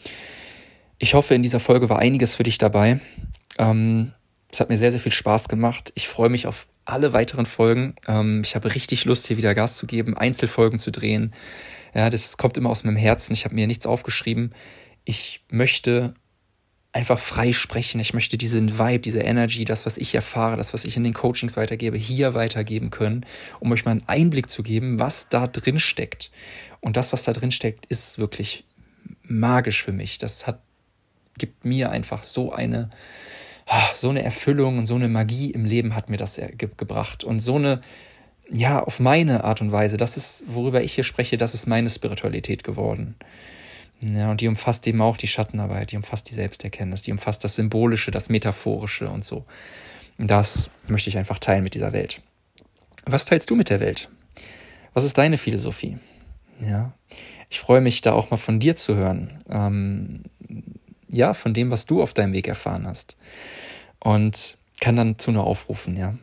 ich 1.02 1.16
hoffe, 1.16 1.34
in 1.34 1.42
dieser 1.42 1.60
Folge 1.60 1.90
war 1.90 1.98
einiges 1.98 2.36
für 2.36 2.44
dich 2.44 2.60
dabei. 2.60 3.00
Ähm, 3.58 4.14
es 4.52 4.60
hat 4.60 4.70
mir 4.70 4.78
sehr, 4.78 4.92
sehr 4.92 5.00
viel 5.00 5.12
Spaß 5.12 5.50
gemacht. 5.50 5.92
Ich 5.96 6.08
freue 6.08 6.30
mich 6.30 6.46
auf 6.46 6.68
alle 6.86 7.12
weiteren 7.12 7.48
Folgen. 7.48 7.96
Ähm, 8.08 8.42
ich 8.44 8.54
habe 8.54 8.74
richtig 8.76 9.06
Lust, 9.06 9.26
hier 9.26 9.38
wieder 9.38 9.56
Gas 9.56 9.78
zu 9.78 9.88
geben, 9.88 10.16
Einzelfolgen 10.16 10.78
zu 10.78 10.92
drehen. 10.92 11.34
Ja, 11.96 12.12
das 12.12 12.38
kommt 12.38 12.56
immer 12.56 12.70
aus 12.70 12.84
meinem 12.84 12.98
Herzen. 12.98 13.34
Ich 13.34 13.46
habe 13.46 13.56
mir 13.56 13.66
nichts 13.66 13.88
aufgeschrieben. 13.88 14.54
Ich 15.04 15.44
möchte 15.50 16.14
einfach 16.92 17.18
frei 17.18 17.52
sprechen. 17.52 18.00
Ich 18.00 18.14
möchte 18.14 18.38
diesen 18.38 18.78
Vibe, 18.78 19.00
diese 19.00 19.22
Energy, 19.22 19.66
das, 19.66 19.88
was 19.88 19.98
ich 19.98 20.14
erfahre, 20.14 20.56
das, 20.56 20.72
was 20.72 20.86
ich 20.86 20.98
in 20.98 21.04
den 21.04 21.16
Coachings 21.16 21.58
weitergebe, 21.58 21.98
hier 21.98 22.36
weitergeben 22.36 22.92
können, 22.92 23.26
um 23.60 23.72
euch 23.72 23.86
mal 23.86 23.92
einen 23.92 24.04
Einblick 24.06 24.52
zu 24.52 24.62
geben, 24.62 25.00
was 25.00 25.30
da 25.30 25.48
drin 25.48 25.80
steckt. 25.80 26.30
Und 26.80 26.96
das, 26.96 27.12
was 27.12 27.24
da 27.24 27.34
drin 27.34 27.50
steckt, 27.50 27.88
ist 27.88 28.20
wirklich 28.20 28.66
magisch 29.24 29.82
für 29.82 29.94
mich. 29.94 30.20
Das 30.20 30.46
hat 30.46 30.62
gibt 31.38 31.66
mir 31.66 31.90
einfach 31.90 32.24
so 32.24 32.52
eine, 32.52 32.90
ah, 33.68 33.90
so 33.96 34.10
eine 34.10 34.24
Erfüllung 34.24 34.78
und 34.78 34.86
so 34.86 34.96
eine 34.96 35.08
Magie 35.08 35.52
im 35.52 35.66
Leben 35.66 35.96
hat 35.96 36.10
mir 36.10 36.18
das 36.18 36.36
ge 36.36 36.70
gebracht. 36.76 37.24
Und 37.24 37.40
so 37.40 37.56
eine, 37.56 37.82
ja, 38.50 38.82
auf 38.82 39.00
meine 39.00 39.44
Art 39.44 39.62
und 39.62 39.72
Weise, 39.72 39.98
das 39.98 40.18
ist, 40.18 40.46
worüber 40.48 40.84
ich 40.84 40.94
hier 40.94 41.04
spreche, 41.04 41.38
das 41.38 41.54
ist 41.54 41.68
meine 41.68 41.90
Spiritualität 41.90 42.64
geworden. 42.64 43.16
Ja, 44.02 44.32
und 44.32 44.42
die 44.42 44.48
umfasst 44.48 44.88
eben 44.88 45.02
auch 45.02 45.16
die 45.16 45.28
Schattenarbeit, 45.28 45.92
die 45.92 45.98
umfasst 45.98 46.30
die 46.30 46.34
Selbsterkenntnis, 46.34 47.04
die 47.04 47.12
umfasst 47.12 47.44
das 47.44 47.56
Symbolische, 47.56 48.10
das 48.10 48.30
Metaphorische 48.30 49.08
und 49.10 49.24
so. 49.24 49.46
Das 50.18 50.72
möchte 50.88 51.10
ich 51.10 51.18
einfach 51.18 51.40
teilen 51.40 51.64
mit 51.64 51.76
dieser 51.76 51.94
Welt. 51.94 52.22
Was 53.06 53.26
teilst 53.26 53.50
du 53.50 53.56
mit 53.56 53.70
der 53.70 53.80
Welt? 53.80 54.10
Was 54.94 55.04
ist 55.04 55.18
deine 55.18 55.38
Philosophie? 55.38 55.98
Ja, 56.60 56.94
ich 57.50 57.60
freue 57.60 57.82
mich 57.82 58.02
da 58.02 58.14
auch 58.14 58.32
mal 58.32 58.38
von 58.38 58.60
dir 58.60 58.76
zu 58.76 58.96
hören. 58.96 59.40
Ähm, 59.50 60.24
ja, 61.12 61.34
von 61.34 61.54
dem, 61.54 61.72
was 61.72 61.86
du 61.86 62.02
auf 62.02 62.14
deinem 62.14 62.34
Weg 62.34 62.48
erfahren 62.48 62.88
hast. 62.88 63.18
Und 64.00 64.58
kann 64.80 64.96
dann 64.96 65.20
zu 65.20 65.32
nur 65.32 65.46
aufrufen, 65.46 65.96
ja, 65.96 66.16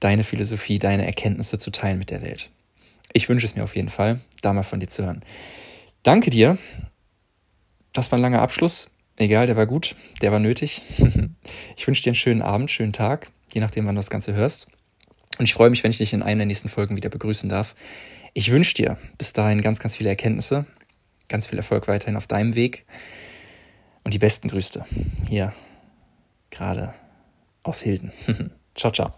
deine 0.00 0.24
Philosophie, 0.24 0.78
deine 0.78 1.06
Erkenntnisse 1.06 1.58
zu 1.58 1.70
teilen 1.70 1.98
mit 1.98 2.10
der 2.10 2.22
Welt. 2.22 2.50
Ich 3.12 3.28
wünsche 3.28 3.46
es 3.46 3.56
mir 3.56 3.64
auf 3.64 3.76
jeden 3.76 3.88
Fall, 3.88 4.20
da 4.42 4.52
mal 4.52 4.62
von 4.62 4.80
dir 4.80 4.88
zu 4.88 5.04
hören. 5.04 5.24
Danke 6.02 6.30
dir. 6.30 6.58
Das 7.92 8.12
war 8.12 8.18
ein 8.18 8.22
langer 8.22 8.42
Abschluss. 8.42 8.90
Egal, 9.16 9.46
der 9.46 9.56
war 9.56 9.66
gut, 9.66 9.96
der 10.22 10.30
war 10.30 10.38
nötig. 10.38 10.82
ich 11.76 11.86
wünsche 11.86 12.02
dir 12.02 12.10
einen 12.10 12.14
schönen 12.14 12.42
Abend, 12.42 12.70
schönen 12.70 12.92
Tag, 12.92 13.30
je 13.52 13.60
nachdem, 13.60 13.86
wann 13.86 13.94
du 13.94 13.98
das 13.98 14.10
Ganze 14.10 14.34
hörst. 14.34 14.68
Und 15.38 15.44
ich 15.44 15.54
freue 15.54 15.70
mich, 15.70 15.82
wenn 15.82 15.90
ich 15.90 15.98
dich 15.98 16.12
in 16.12 16.22
einer 16.22 16.38
der 16.38 16.46
nächsten 16.46 16.68
Folgen 16.68 16.96
wieder 16.96 17.08
begrüßen 17.08 17.48
darf. 17.48 17.74
Ich 18.34 18.52
wünsche 18.52 18.74
dir 18.74 18.98
bis 19.16 19.32
dahin 19.32 19.62
ganz, 19.62 19.80
ganz 19.80 19.96
viele 19.96 20.10
Erkenntnisse, 20.10 20.66
ganz 21.28 21.46
viel 21.46 21.58
Erfolg 21.58 21.88
weiterhin 21.88 22.16
auf 22.16 22.26
deinem 22.26 22.54
Weg. 22.54 22.84
Und 24.08 24.14
die 24.14 24.18
besten 24.18 24.48
Grüße 24.48 24.86
hier 25.28 25.52
gerade 26.48 26.94
aus 27.62 27.82
Hilden. 27.82 28.10
ciao, 28.74 28.90
ciao. 28.90 29.12